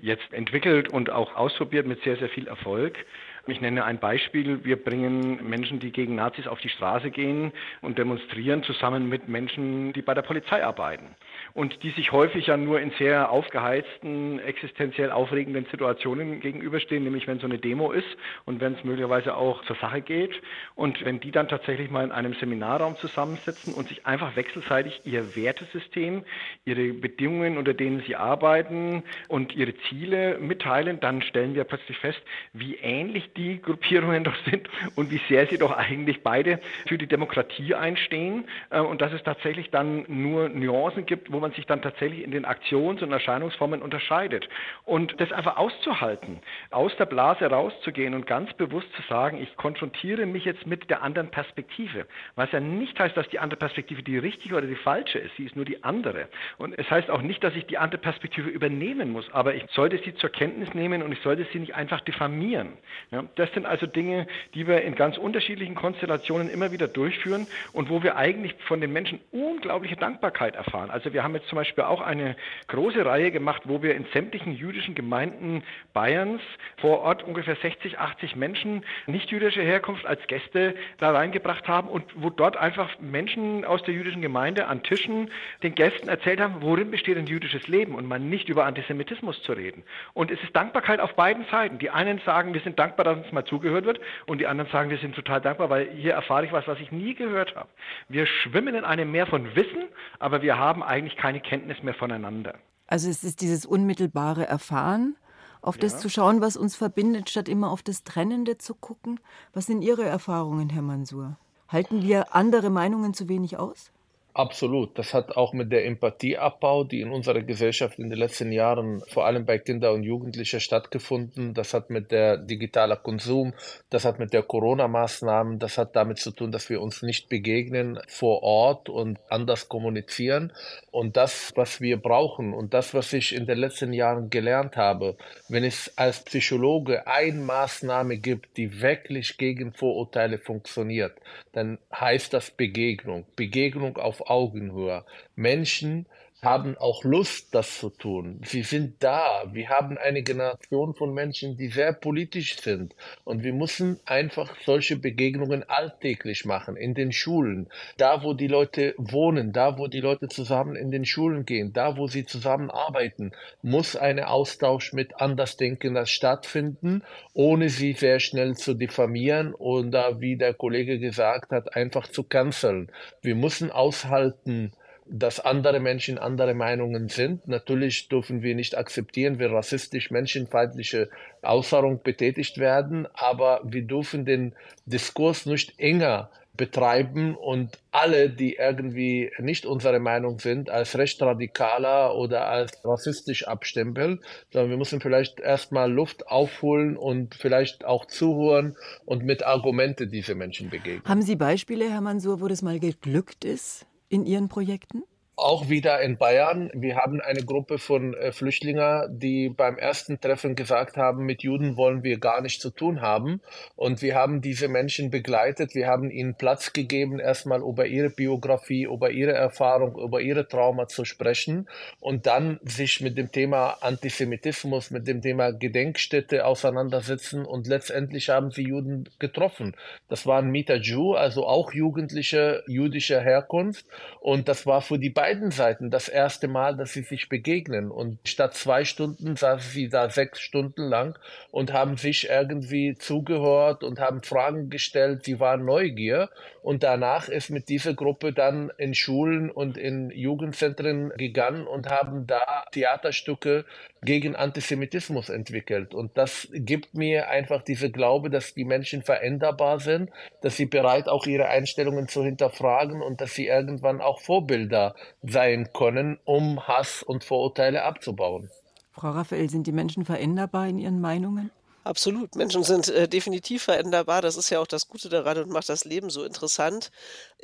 jetzt 0.00 0.32
entwickelt 0.32 0.88
und 0.88 1.10
auch 1.10 1.34
ausprobiert 1.36 1.86
mit 1.86 2.02
sehr, 2.02 2.16
sehr 2.16 2.28
viel 2.28 2.46
Erfolg. 2.46 2.98
Ich 3.46 3.60
nenne 3.60 3.84
ein 3.84 3.98
Beispiel. 3.98 4.64
Wir 4.64 4.82
bringen 4.82 5.50
Menschen, 5.50 5.78
die 5.78 5.92
gegen 5.92 6.14
Nazis 6.14 6.46
auf 6.46 6.60
die 6.60 6.70
Straße 6.70 7.10
gehen 7.10 7.52
und 7.82 7.98
demonstrieren, 7.98 8.62
zusammen 8.62 9.10
mit 9.10 9.28
Menschen, 9.28 9.92
die 9.92 10.00
bei 10.00 10.14
der 10.14 10.22
Polizei 10.22 10.64
arbeiten 10.64 11.14
und 11.52 11.82
die 11.82 11.90
sich 11.90 12.10
häufig 12.10 12.46
ja 12.46 12.56
nur 12.56 12.80
in 12.80 12.90
sehr 12.92 13.30
aufgeheizten, 13.30 14.38
existenziell 14.38 15.10
aufregenden 15.10 15.66
Situationen 15.70 16.40
gegenüberstehen, 16.40 17.04
nämlich 17.04 17.26
wenn 17.26 17.38
so 17.38 17.46
eine 17.46 17.58
Demo 17.58 17.92
ist 17.92 18.08
und 18.46 18.62
wenn 18.62 18.76
es 18.76 18.84
möglicherweise 18.84 19.36
auch 19.36 19.62
zur 19.66 19.76
Sache 19.76 20.00
geht. 20.00 20.40
Und 20.74 21.04
wenn 21.04 21.20
die 21.20 21.30
dann 21.30 21.46
tatsächlich 21.46 21.90
mal 21.90 22.04
in 22.04 22.12
einem 22.12 22.32
Seminarraum 22.34 22.96
zusammensitzen 22.96 23.74
und 23.74 23.88
sich 23.88 24.06
einfach 24.06 24.36
wechselseitig 24.36 25.02
ihr 25.04 25.36
Wertesystem, 25.36 26.24
ihre 26.64 26.94
Bedingungen, 26.94 27.58
unter 27.58 27.74
denen 27.74 28.02
sie 28.06 28.16
arbeiten 28.16 29.02
und 29.28 29.54
ihre 29.54 29.74
Ziele 29.90 30.38
mitteilen, 30.38 30.98
dann 31.00 31.20
stellen 31.20 31.54
wir 31.54 31.64
plötzlich 31.64 31.98
fest, 31.98 32.22
wie 32.54 32.76
ähnlich 32.76 33.33
die 33.36 33.60
Gruppierungen 33.60 34.24
doch 34.24 34.36
sind 34.50 34.68
und 34.94 35.10
wie 35.10 35.20
sehr 35.28 35.46
sie 35.46 35.58
doch 35.58 35.76
eigentlich 35.76 36.22
beide 36.22 36.60
für 36.86 36.98
die 36.98 37.06
Demokratie 37.06 37.74
einstehen 37.74 38.44
äh, 38.70 38.80
und 38.80 39.00
dass 39.00 39.12
es 39.12 39.22
tatsächlich 39.22 39.70
dann 39.70 40.04
nur 40.08 40.48
Nuancen 40.48 41.06
gibt, 41.06 41.32
wo 41.32 41.40
man 41.40 41.52
sich 41.52 41.66
dann 41.66 41.82
tatsächlich 41.82 42.22
in 42.22 42.30
den 42.30 42.44
Aktions- 42.44 43.02
und 43.02 43.12
Erscheinungsformen 43.12 43.82
unterscheidet. 43.82 44.48
Und 44.84 45.20
das 45.20 45.32
einfach 45.32 45.56
auszuhalten, 45.56 46.40
aus 46.70 46.96
der 46.96 47.06
Blase 47.06 47.46
rauszugehen 47.46 48.14
und 48.14 48.26
ganz 48.26 48.52
bewusst 48.54 48.88
zu 48.94 49.02
sagen, 49.08 49.40
ich 49.42 49.56
konfrontiere 49.56 50.26
mich 50.26 50.44
jetzt 50.44 50.66
mit 50.66 50.90
der 50.90 51.02
anderen 51.02 51.30
Perspektive, 51.30 52.06
was 52.36 52.50
ja 52.52 52.60
nicht 52.60 52.98
heißt, 52.98 53.16
dass 53.16 53.28
die 53.28 53.38
andere 53.38 53.58
Perspektive 53.58 54.02
die 54.02 54.18
richtige 54.18 54.56
oder 54.56 54.66
die 54.66 54.76
falsche 54.76 55.18
ist, 55.18 55.36
sie 55.36 55.44
ist 55.44 55.56
nur 55.56 55.64
die 55.64 55.82
andere. 55.84 56.28
Und 56.58 56.78
es 56.78 56.90
heißt 56.90 57.10
auch 57.10 57.22
nicht, 57.22 57.42
dass 57.42 57.54
ich 57.54 57.66
die 57.66 57.78
andere 57.78 58.00
Perspektive 58.00 58.48
übernehmen 58.48 59.10
muss, 59.10 59.30
aber 59.32 59.54
ich 59.54 59.64
sollte 59.70 59.98
sie 59.98 60.14
zur 60.14 60.30
Kenntnis 60.30 60.72
nehmen 60.74 61.02
und 61.02 61.12
ich 61.12 61.20
sollte 61.20 61.46
sie 61.52 61.58
nicht 61.58 61.74
einfach 61.74 62.00
diffamieren. 62.00 62.74
Ja, 63.10 63.23
das 63.36 63.52
sind 63.52 63.66
also 63.66 63.86
Dinge, 63.86 64.26
die 64.54 64.66
wir 64.66 64.82
in 64.82 64.94
ganz 64.94 65.18
unterschiedlichen 65.18 65.74
Konstellationen 65.74 66.50
immer 66.50 66.72
wieder 66.72 66.88
durchführen 66.88 67.46
und 67.72 67.90
wo 67.90 68.02
wir 68.02 68.16
eigentlich 68.16 68.54
von 68.66 68.80
den 68.80 68.92
Menschen 68.92 69.20
unglaubliche 69.32 69.96
Dankbarkeit 69.96 70.54
erfahren. 70.54 70.90
Also 70.90 71.12
wir 71.12 71.22
haben 71.22 71.34
jetzt 71.34 71.48
zum 71.48 71.56
Beispiel 71.56 71.84
auch 71.84 72.00
eine 72.00 72.36
große 72.68 73.04
Reihe 73.04 73.30
gemacht, 73.30 73.62
wo 73.64 73.82
wir 73.82 73.94
in 73.94 74.06
sämtlichen 74.12 74.54
jüdischen 74.54 74.94
Gemeinden 74.94 75.62
Bayerns 75.92 76.42
vor 76.78 77.00
Ort 77.00 77.22
ungefähr 77.22 77.56
60, 77.56 77.98
80 77.98 78.36
Menschen 78.36 78.84
nicht 79.06 79.30
jüdischer 79.30 79.62
Herkunft 79.62 80.06
als 80.06 80.26
Gäste 80.26 80.74
da 80.98 81.12
reingebracht 81.12 81.68
haben 81.68 81.88
und 81.88 82.04
wo 82.16 82.30
dort 82.30 82.56
einfach 82.56 82.98
Menschen 83.00 83.64
aus 83.64 83.82
der 83.82 83.94
jüdischen 83.94 84.22
Gemeinde 84.22 84.66
an 84.66 84.82
Tischen 84.82 85.30
den 85.62 85.74
Gästen 85.74 86.08
erzählt 86.08 86.40
haben, 86.40 86.56
worin 86.60 86.90
besteht 86.90 87.18
ein 87.18 87.26
jüdisches 87.26 87.68
Leben 87.68 87.94
und 87.94 88.06
man 88.06 88.28
nicht 88.28 88.48
über 88.48 88.64
Antisemitismus 88.66 89.42
zu 89.42 89.52
reden. 89.52 89.82
Und 90.12 90.30
es 90.30 90.42
ist 90.42 90.54
Dankbarkeit 90.54 91.00
auf 91.00 91.14
beiden 91.14 91.44
Seiten. 91.50 91.78
Die 91.78 91.90
einen 91.90 92.18
sagen, 92.20 92.54
wir 92.54 92.60
sind 92.60 92.78
dankbar, 92.78 93.04
dass 93.04 93.13
uns 93.18 93.32
mal 93.32 93.44
zugehört 93.44 93.84
wird 93.84 94.00
und 94.26 94.38
die 94.38 94.46
anderen 94.46 94.70
sagen, 94.70 94.90
wir 94.90 94.98
sind 94.98 95.14
total 95.14 95.40
dankbar, 95.40 95.70
weil 95.70 95.90
hier 95.90 96.12
erfahre 96.12 96.44
ich 96.44 96.52
was, 96.52 96.66
was 96.66 96.78
ich 96.80 96.92
nie 96.92 97.14
gehört 97.14 97.54
habe. 97.56 97.68
Wir 98.08 98.26
schwimmen 98.26 98.74
in 98.74 98.84
einem 98.84 99.10
Meer 99.10 99.26
von 99.26 99.54
Wissen, 99.54 99.84
aber 100.18 100.42
wir 100.42 100.58
haben 100.58 100.82
eigentlich 100.82 101.16
keine 101.16 101.40
Kenntnis 101.40 101.82
mehr 101.82 101.94
voneinander. 101.94 102.54
Also 102.86 103.08
es 103.08 103.24
ist 103.24 103.40
dieses 103.40 103.64
unmittelbare 103.64 104.46
Erfahren 104.46 105.16
auf 105.62 105.78
das 105.78 105.94
ja. 105.94 105.98
zu 105.98 106.10
schauen, 106.10 106.40
was 106.42 106.56
uns 106.56 106.76
verbindet, 106.76 107.30
statt 107.30 107.48
immer 107.48 107.70
auf 107.70 107.82
das 107.82 108.04
Trennende 108.04 108.58
zu 108.58 108.74
gucken. 108.74 109.18
Was 109.54 109.66
sind 109.66 109.82
Ihre 109.82 110.04
Erfahrungen, 110.04 110.68
Herr 110.68 110.82
Mansur? 110.82 111.38
Halten 111.68 112.02
wir 112.02 112.34
andere 112.34 112.68
Meinungen 112.68 113.14
zu 113.14 113.28
wenig 113.28 113.56
aus? 113.56 113.90
Absolut. 114.36 114.98
Das 114.98 115.14
hat 115.14 115.36
auch 115.36 115.52
mit 115.52 115.70
der 115.70 115.86
Empathieabbau, 115.86 116.82
die 116.82 117.02
in 117.02 117.12
unserer 117.12 117.42
Gesellschaft 117.42 118.00
in 118.00 118.10
den 118.10 118.18
letzten 118.18 118.50
Jahren 118.50 119.00
vor 119.06 119.26
allem 119.26 119.46
bei 119.46 119.58
Kindern 119.58 119.94
und 119.94 120.02
Jugendlichen 120.02 120.58
stattgefunden. 120.58 121.54
Das 121.54 121.72
hat 121.72 121.88
mit 121.88 122.10
der 122.10 122.38
digitaler 122.38 122.96
Konsum, 122.96 123.54
das 123.90 124.04
hat 124.04 124.18
mit 124.18 124.32
der 124.32 124.42
Corona-Maßnahmen, 124.42 125.60
das 125.60 125.78
hat 125.78 125.94
damit 125.94 126.18
zu 126.18 126.32
tun, 126.32 126.50
dass 126.50 126.68
wir 126.68 126.82
uns 126.82 127.02
nicht 127.02 127.28
begegnen 127.28 128.00
vor 128.08 128.42
Ort 128.42 128.88
und 128.88 129.20
anders 129.28 129.68
kommunizieren. 129.68 130.52
Und 130.90 131.16
das, 131.16 131.52
was 131.54 131.80
wir 131.80 131.96
brauchen 131.96 132.54
und 132.54 132.74
das, 132.74 132.92
was 132.92 133.12
ich 133.12 133.36
in 133.36 133.46
den 133.46 133.58
letzten 133.58 133.92
Jahren 133.92 134.30
gelernt 134.30 134.76
habe, 134.76 135.16
wenn 135.48 135.62
es 135.62 135.96
als 135.96 136.24
Psychologe 136.24 137.06
eine 137.06 137.38
Maßnahme 137.38 138.16
gibt, 138.16 138.56
die 138.56 138.82
wirklich 138.82 139.36
gegen 139.36 139.72
Vorurteile 139.72 140.38
funktioniert, 140.38 141.20
dann 141.52 141.78
heißt 141.94 142.34
das 142.34 142.50
Begegnung. 142.50 143.26
Begegnung 143.36 143.96
auf 143.96 144.23
Augenhöhe. 144.26 145.04
Menschen 145.34 146.06
haben 146.44 146.76
auch 146.78 147.02
Lust, 147.04 147.54
das 147.54 147.78
zu 147.78 147.90
tun. 147.90 148.40
Sie 148.44 148.62
sind 148.62 149.02
da. 149.02 149.44
Wir 149.52 149.70
haben 149.70 149.98
eine 149.98 150.22
Generation 150.22 150.94
von 150.94 151.12
Menschen, 151.12 151.56
die 151.56 151.68
sehr 151.68 151.92
politisch 151.92 152.60
sind. 152.60 152.94
Und 153.24 153.42
wir 153.42 153.52
müssen 153.52 153.98
einfach 154.04 154.54
solche 154.64 154.96
Begegnungen 154.96 155.68
alltäglich 155.68 156.44
machen, 156.44 156.76
in 156.76 156.94
den 156.94 157.12
Schulen, 157.12 157.68
da 157.96 158.22
wo 158.22 158.34
die 158.34 158.46
Leute 158.46 158.94
wohnen, 158.98 159.52
da 159.52 159.78
wo 159.78 159.88
die 159.88 160.00
Leute 160.00 160.28
zusammen 160.28 160.76
in 160.76 160.90
den 160.90 161.04
Schulen 161.04 161.44
gehen, 161.44 161.72
da 161.72 161.96
wo 161.96 162.06
sie 162.06 162.24
zusammen 162.24 162.70
arbeiten, 162.70 163.32
muss 163.62 163.96
ein 163.96 164.20
Austausch 164.20 164.92
mit 164.92 165.20
Andersdenkenden 165.20 166.06
stattfinden, 166.06 167.02
ohne 167.32 167.68
sie 167.68 167.94
sehr 167.94 168.20
schnell 168.20 168.56
zu 168.56 168.74
diffamieren 168.74 169.54
oder, 169.54 170.20
wie 170.20 170.36
der 170.36 170.54
Kollege 170.54 170.98
gesagt 170.98 171.50
hat, 171.50 171.74
einfach 171.74 172.08
zu 172.08 172.22
canceln. 172.22 172.90
Wir 173.22 173.34
müssen 173.34 173.70
aushalten, 173.70 174.72
dass 175.06 175.40
andere 175.40 175.80
Menschen 175.80 176.18
andere 176.18 176.54
Meinungen 176.54 177.08
sind. 177.08 177.46
Natürlich 177.46 178.08
dürfen 178.08 178.42
wir 178.42 178.54
nicht 178.54 178.76
akzeptieren, 178.76 179.38
wenn 179.38 179.52
rassistisch 179.52 180.10
menschenfeindliche 180.10 181.10
Äußerungen 181.42 182.00
betätigt 182.02 182.58
werden, 182.58 183.06
aber 183.12 183.60
wir 183.64 183.82
dürfen 183.82 184.24
den 184.24 184.54
Diskurs 184.86 185.46
nicht 185.46 185.78
enger 185.78 186.30
betreiben 186.56 187.34
und 187.34 187.78
alle, 187.90 188.30
die 188.30 188.54
irgendwie 188.54 189.32
nicht 189.38 189.66
unserer 189.66 189.98
Meinung 189.98 190.38
sind, 190.38 190.70
als 190.70 190.96
rechtsradikaler 190.96 192.14
oder 192.14 192.46
als 192.46 192.84
rassistisch 192.84 193.46
abstempeln, 193.46 194.20
sondern 194.52 194.70
wir 194.70 194.76
müssen 194.76 195.00
vielleicht 195.00 195.40
erstmal 195.40 195.90
Luft 195.90 196.28
aufholen 196.28 196.96
und 196.96 197.34
vielleicht 197.34 197.84
auch 197.84 198.06
zuhören 198.06 198.76
und 199.04 199.24
mit 199.24 199.44
Argumente 199.44 200.06
diese 200.06 200.34
Menschen 200.34 200.70
begegnen. 200.70 201.02
Haben 201.04 201.22
Sie 201.22 201.36
Beispiele, 201.36 201.90
Herr 201.90 202.00
Mansur, 202.00 202.40
wo 202.40 202.46
das 202.46 202.62
mal 202.62 202.78
geglückt 202.78 203.44
ist? 203.44 203.86
In 204.08 204.26
Ihren 204.26 204.48
Projekten? 204.48 205.02
Auch 205.36 205.68
wieder 205.68 206.00
in 206.00 206.16
Bayern. 206.16 206.70
Wir 206.74 206.94
haben 206.94 207.20
eine 207.20 207.42
Gruppe 207.42 207.78
von 207.78 208.14
äh, 208.14 208.30
Flüchtlingen, 208.30 209.18
die 209.18 209.48
beim 209.48 209.76
ersten 209.76 210.20
Treffen 210.20 210.54
gesagt 210.54 210.96
haben, 210.96 211.24
mit 211.24 211.42
Juden 211.42 211.76
wollen 211.76 212.04
wir 212.04 212.20
gar 212.20 212.40
nichts 212.40 212.62
zu 212.62 212.70
tun 212.70 213.00
haben. 213.00 213.40
Und 213.74 214.00
wir 214.00 214.14
haben 214.14 214.42
diese 214.42 214.68
Menschen 214.68 215.10
begleitet. 215.10 215.74
Wir 215.74 215.88
haben 215.88 216.08
ihnen 216.12 216.36
Platz 216.36 216.72
gegeben, 216.72 217.18
erstmal 217.18 217.62
über 217.62 217.86
ihre 217.86 218.10
Biografie, 218.10 218.84
über 218.84 219.10
ihre 219.10 219.32
Erfahrung, 219.32 219.98
über 219.98 220.20
ihre 220.20 220.46
Trauma 220.46 220.86
zu 220.86 221.04
sprechen 221.04 221.68
und 221.98 222.26
dann 222.26 222.60
sich 222.62 223.00
mit 223.00 223.18
dem 223.18 223.32
Thema 223.32 223.78
Antisemitismus, 223.80 224.92
mit 224.92 225.08
dem 225.08 225.20
Thema 225.20 225.50
Gedenkstätte 225.50 226.46
auseinandersetzen. 226.46 227.44
Und 227.44 227.66
letztendlich 227.66 228.28
haben 228.28 228.52
sie 228.52 228.68
Juden 228.68 229.08
getroffen. 229.18 229.74
Das 230.08 230.26
waren 230.26 230.50
Mita 230.52 230.74
Jew, 230.74 231.14
also 231.14 231.44
auch 231.44 231.72
Jugendliche 231.72 232.62
jüdischer 232.68 233.20
Herkunft. 233.20 233.84
Und 234.20 234.46
das 234.46 234.64
war 234.64 234.80
für 234.80 235.00
die 235.00 235.10
beiden 235.24 235.50
Seiten 235.50 235.90
das 235.90 236.10
erste 236.10 236.48
Mal, 236.48 236.76
dass 236.76 236.92
sie 236.92 237.00
sich 237.00 237.30
begegnen. 237.30 237.90
Und 237.90 238.18
statt 238.28 238.52
zwei 238.52 238.84
Stunden 238.84 239.36
saßen 239.36 239.70
sie 239.70 239.88
da 239.88 240.10
sechs 240.10 240.38
Stunden 240.38 240.82
lang 240.82 241.18
und 241.50 241.72
haben 241.72 241.96
sich 241.96 242.28
irgendwie 242.28 242.94
zugehört 242.94 243.84
und 243.84 244.00
haben 244.00 244.22
Fragen 244.22 244.68
gestellt. 244.68 245.24
Sie 245.24 245.40
waren 245.40 245.64
Neugier. 245.64 246.28
Und 246.60 246.82
danach 246.82 247.30
ist 247.30 247.48
mit 247.48 247.70
dieser 247.70 247.94
Gruppe 247.94 248.34
dann 248.34 248.70
in 248.76 248.94
Schulen 248.94 249.50
und 249.50 249.78
in 249.78 250.10
Jugendzentren 250.10 251.10
gegangen 251.16 251.66
und 251.66 251.88
haben 251.88 252.26
da 252.26 252.64
Theaterstücke 252.72 253.64
gegen 254.04 254.36
Antisemitismus 254.36 255.30
entwickelt. 255.30 255.94
Und 255.94 256.16
das 256.18 256.48
gibt 256.52 256.94
mir 256.94 257.28
einfach 257.28 257.62
diese 257.62 257.90
Glaube, 257.90 258.28
dass 258.28 258.54
die 258.54 258.64
Menschen 258.64 259.02
veränderbar 259.02 259.80
sind, 259.80 260.10
dass 260.42 260.56
sie 260.56 260.66
bereit 260.66 261.08
auch 261.08 261.26
ihre 261.26 261.48
Einstellungen 261.48 262.08
zu 262.08 262.22
hinterfragen 262.22 263.00
und 263.00 263.20
dass 263.20 263.34
sie 263.34 263.46
irgendwann 263.46 264.00
auch 264.00 264.20
Vorbilder 264.20 264.94
sein 265.26 265.68
können, 265.72 266.18
um 266.24 266.66
Hass 266.66 267.02
und 267.02 267.24
Vorurteile 267.24 267.84
abzubauen. 267.84 268.50
Frau 268.92 269.10
Raphael, 269.10 269.50
sind 269.50 269.66
die 269.66 269.72
Menschen 269.72 270.04
veränderbar 270.04 270.68
in 270.68 270.78
ihren 270.78 271.00
Meinungen? 271.00 271.50
Absolut. 271.84 272.34
Menschen 272.34 272.64
sind 272.64 272.88
äh, 272.88 273.06
definitiv 273.06 273.64
veränderbar. 273.64 274.22
Das 274.22 274.36
ist 274.36 274.48
ja 274.48 274.58
auch 274.58 274.66
das 274.66 274.88
Gute 274.88 275.10
daran 275.10 275.36
und 275.36 275.50
macht 275.50 275.68
das 275.68 275.84
Leben 275.84 276.08
so 276.08 276.24
interessant. 276.24 276.90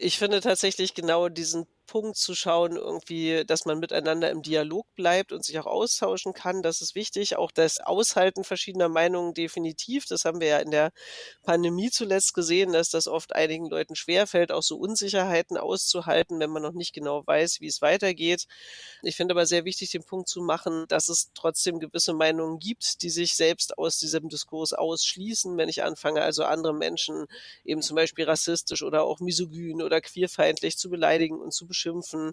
Ich 0.02 0.18
finde 0.18 0.40
tatsächlich 0.40 0.94
genau 0.94 1.28
diesen 1.28 1.66
Punkt 1.90 2.16
zu 2.16 2.36
schauen, 2.36 2.76
irgendwie, 2.76 3.44
dass 3.44 3.64
man 3.64 3.80
miteinander 3.80 4.30
im 4.30 4.42
Dialog 4.42 4.86
bleibt 4.94 5.32
und 5.32 5.44
sich 5.44 5.58
auch 5.58 5.66
austauschen 5.66 6.32
kann. 6.32 6.62
Das 6.62 6.80
ist 6.80 6.94
wichtig. 6.94 7.36
Auch 7.36 7.50
das 7.50 7.80
Aushalten 7.80 8.44
verschiedener 8.44 8.88
Meinungen 8.88 9.34
definitiv. 9.34 10.06
Das 10.06 10.24
haben 10.24 10.40
wir 10.40 10.46
ja 10.46 10.58
in 10.60 10.70
der 10.70 10.92
Pandemie 11.42 11.90
zuletzt 11.90 12.32
gesehen, 12.32 12.72
dass 12.72 12.90
das 12.90 13.08
oft 13.08 13.34
einigen 13.34 13.68
Leuten 13.68 13.96
schwerfällt, 13.96 14.52
auch 14.52 14.62
so 14.62 14.76
Unsicherheiten 14.76 15.56
auszuhalten, 15.56 16.38
wenn 16.38 16.50
man 16.50 16.62
noch 16.62 16.74
nicht 16.74 16.92
genau 16.92 17.26
weiß, 17.26 17.60
wie 17.60 17.66
es 17.66 17.82
weitergeht. 17.82 18.46
Ich 19.02 19.16
finde 19.16 19.34
aber 19.34 19.44
sehr 19.46 19.64
wichtig, 19.64 19.90
den 19.90 20.04
Punkt 20.04 20.28
zu 20.28 20.42
machen, 20.42 20.84
dass 20.86 21.08
es 21.08 21.32
trotzdem 21.34 21.80
gewisse 21.80 22.12
Meinungen 22.14 22.60
gibt, 22.60 23.02
die 23.02 23.10
sich 23.10 23.34
selbst 23.34 23.76
aus 23.78 23.98
diesem 23.98 24.28
Diskurs 24.28 24.72
ausschließen, 24.74 25.56
wenn 25.56 25.68
ich 25.68 25.82
anfange, 25.82 26.22
also 26.22 26.44
andere 26.44 26.72
Menschen 26.72 27.26
eben 27.64 27.82
zum 27.82 27.96
Beispiel 27.96 28.26
rassistisch 28.26 28.84
oder 28.84 29.02
auch 29.02 29.18
misogyn 29.18 29.82
oder 29.90 30.00
queerfeindlich 30.00 30.78
zu 30.78 30.88
beleidigen 30.88 31.40
und 31.40 31.52
zu 31.52 31.66
beschimpfen, 31.66 32.32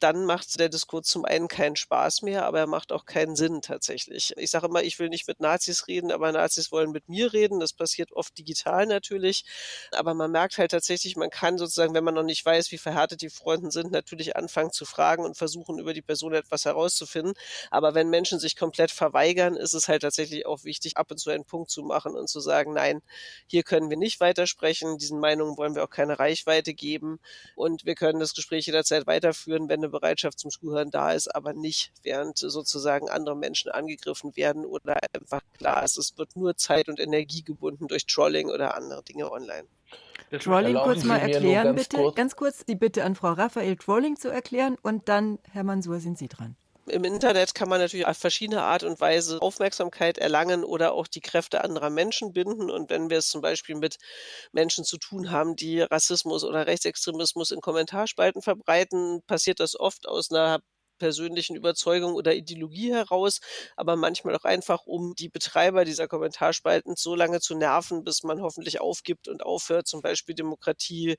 dann 0.00 0.24
macht 0.24 0.58
der 0.58 0.68
Diskurs 0.68 1.06
zum 1.06 1.24
einen 1.24 1.46
keinen 1.46 1.76
Spaß 1.76 2.22
mehr, 2.22 2.46
aber 2.46 2.60
er 2.60 2.66
macht 2.66 2.90
auch 2.90 3.04
keinen 3.04 3.36
Sinn 3.36 3.60
tatsächlich. 3.62 4.32
Ich 4.36 4.50
sage 4.50 4.66
immer, 4.66 4.82
ich 4.82 4.98
will 4.98 5.10
nicht 5.10 5.28
mit 5.28 5.40
Nazis 5.40 5.86
reden, 5.88 6.10
aber 6.10 6.32
Nazis 6.32 6.72
wollen 6.72 6.90
mit 6.90 7.08
mir 7.08 7.32
reden. 7.32 7.60
Das 7.60 7.72
passiert 7.74 8.12
oft 8.12 8.36
digital 8.38 8.86
natürlich. 8.86 9.44
Aber 9.92 10.14
man 10.14 10.30
merkt 10.30 10.58
halt 10.58 10.70
tatsächlich, 10.70 11.16
man 11.16 11.30
kann 11.30 11.58
sozusagen, 11.58 11.94
wenn 11.94 12.04
man 12.04 12.14
noch 12.14 12.22
nicht 12.22 12.44
weiß, 12.44 12.72
wie 12.72 12.78
verhärtet 12.78 13.20
die 13.20 13.28
Fronten 13.30 13.70
sind, 13.70 13.92
natürlich 13.92 14.36
anfangen 14.36 14.72
zu 14.72 14.86
fragen 14.86 15.24
und 15.24 15.36
versuchen, 15.36 15.78
über 15.78 15.92
die 15.92 16.02
Person 16.02 16.32
etwas 16.32 16.64
herauszufinden. 16.64 17.34
Aber 17.70 17.94
wenn 17.94 18.08
Menschen 18.08 18.38
sich 18.38 18.56
komplett 18.56 18.90
verweigern, 18.90 19.54
ist 19.56 19.74
es 19.74 19.88
halt 19.88 20.02
tatsächlich 20.02 20.46
auch 20.46 20.64
wichtig, 20.64 20.96
ab 20.96 21.10
und 21.10 21.18
zu 21.18 21.30
einen 21.30 21.44
Punkt 21.44 21.70
zu 21.70 21.82
machen 21.82 22.14
und 22.14 22.28
zu 22.28 22.40
sagen, 22.40 22.72
nein, 22.72 23.02
hier 23.46 23.62
können 23.64 23.90
wir 23.90 23.96
nicht 23.98 24.20
weitersprechen. 24.20 24.96
Diesen 24.98 25.20
Meinungen 25.20 25.58
wollen 25.58 25.74
wir 25.74 25.84
auch 25.84 25.90
keine 25.90 26.18
Reichweite 26.18 26.72
geben. 26.80 27.20
Und 27.54 27.84
wir 27.84 27.94
können 27.94 28.18
das 28.18 28.34
Gespräch 28.34 28.66
jederzeit 28.66 29.06
weiterführen, 29.06 29.68
wenn 29.68 29.80
eine 29.80 29.90
Bereitschaft 29.90 30.38
zum 30.38 30.50
Zuhören 30.50 30.90
da 30.90 31.12
ist, 31.12 31.32
aber 31.32 31.52
nicht, 31.52 31.92
während 32.02 32.38
sozusagen 32.38 33.08
andere 33.08 33.36
Menschen 33.36 33.70
angegriffen 33.70 34.34
werden 34.34 34.64
oder 34.64 34.98
einfach 35.12 35.42
klar 35.56 35.84
ist, 35.84 35.98
es 35.98 36.16
wird 36.18 36.34
nur 36.34 36.56
Zeit 36.56 36.88
und 36.88 36.98
Energie 36.98 37.42
gebunden 37.42 37.86
durch 37.86 38.06
Trolling 38.06 38.48
oder 38.48 38.74
andere 38.74 39.02
Dinge 39.04 39.30
online. 39.30 39.68
Trolling 40.38 40.76
kurz 40.76 41.04
mal 41.04 41.18
erklären, 41.18 41.76
ganz 41.76 41.82
bitte. 41.82 41.96
Kurz. 41.96 42.14
Ganz 42.16 42.36
kurz 42.36 42.64
die 42.64 42.76
Bitte 42.76 43.04
an 43.04 43.14
Frau 43.14 43.32
Raphael, 43.32 43.76
Trolling 43.76 44.16
zu 44.16 44.28
erklären 44.28 44.76
und 44.82 45.08
dann, 45.08 45.38
Herr 45.50 45.64
Mansur, 45.64 46.00
sind 46.00 46.18
Sie 46.18 46.28
dran. 46.28 46.56
Im 46.90 47.04
Internet 47.04 47.54
kann 47.54 47.68
man 47.68 47.80
natürlich 47.80 48.06
auf 48.06 48.16
verschiedene 48.18 48.62
Art 48.62 48.82
und 48.82 49.00
Weise 49.00 49.40
Aufmerksamkeit 49.40 50.18
erlangen 50.18 50.64
oder 50.64 50.92
auch 50.92 51.06
die 51.06 51.20
Kräfte 51.20 51.62
anderer 51.64 51.90
Menschen 51.90 52.32
binden. 52.32 52.70
Und 52.70 52.90
wenn 52.90 53.10
wir 53.10 53.18
es 53.18 53.28
zum 53.28 53.40
Beispiel 53.40 53.76
mit 53.76 53.96
Menschen 54.52 54.84
zu 54.84 54.98
tun 54.98 55.30
haben, 55.30 55.56
die 55.56 55.80
Rassismus 55.80 56.44
oder 56.44 56.66
Rechtsextremismus 56.66 57.52
in 57.52 57.60
Kommentarspalten 57.60 58.42
verbreiten, 58.42 59.22
passiert 59.26 59.60
das 59.60 59.78
oft 59.78 60.08
aus 60.08 60.30
einer 60.30 60.60
persönlichen 61.00 61.56
Überzeugung 61.56 62.14
oder 62.14 62.36
Ideologie 62.36 62.92
heraus, 62.92 63.40
aber 63.74 63.96
manchmal 63.96 64.36
auch 64.36 64.44
einfach, 64.44 64.86
um 64.86 65.14
die 65.16 65.28
Betreiber 65.28 65.84
dieser 65.84 66.06
Kommentarspalten 66.06 66.94
so 66.94 67.16
lange 67.16 67.40
zu 67.40 67.56
nerven, 67.56 68.04
bis 68.04 68.22
man 68.22 68.40
hoffentlich 68.40 68.80
aufgibt 68.80 69.26
und 69.26 69.42
aufhört, 69.42 69.88
zum 69.88 70.02
Beispiel 70.02 70.36
Demokratie, 70.36 71.16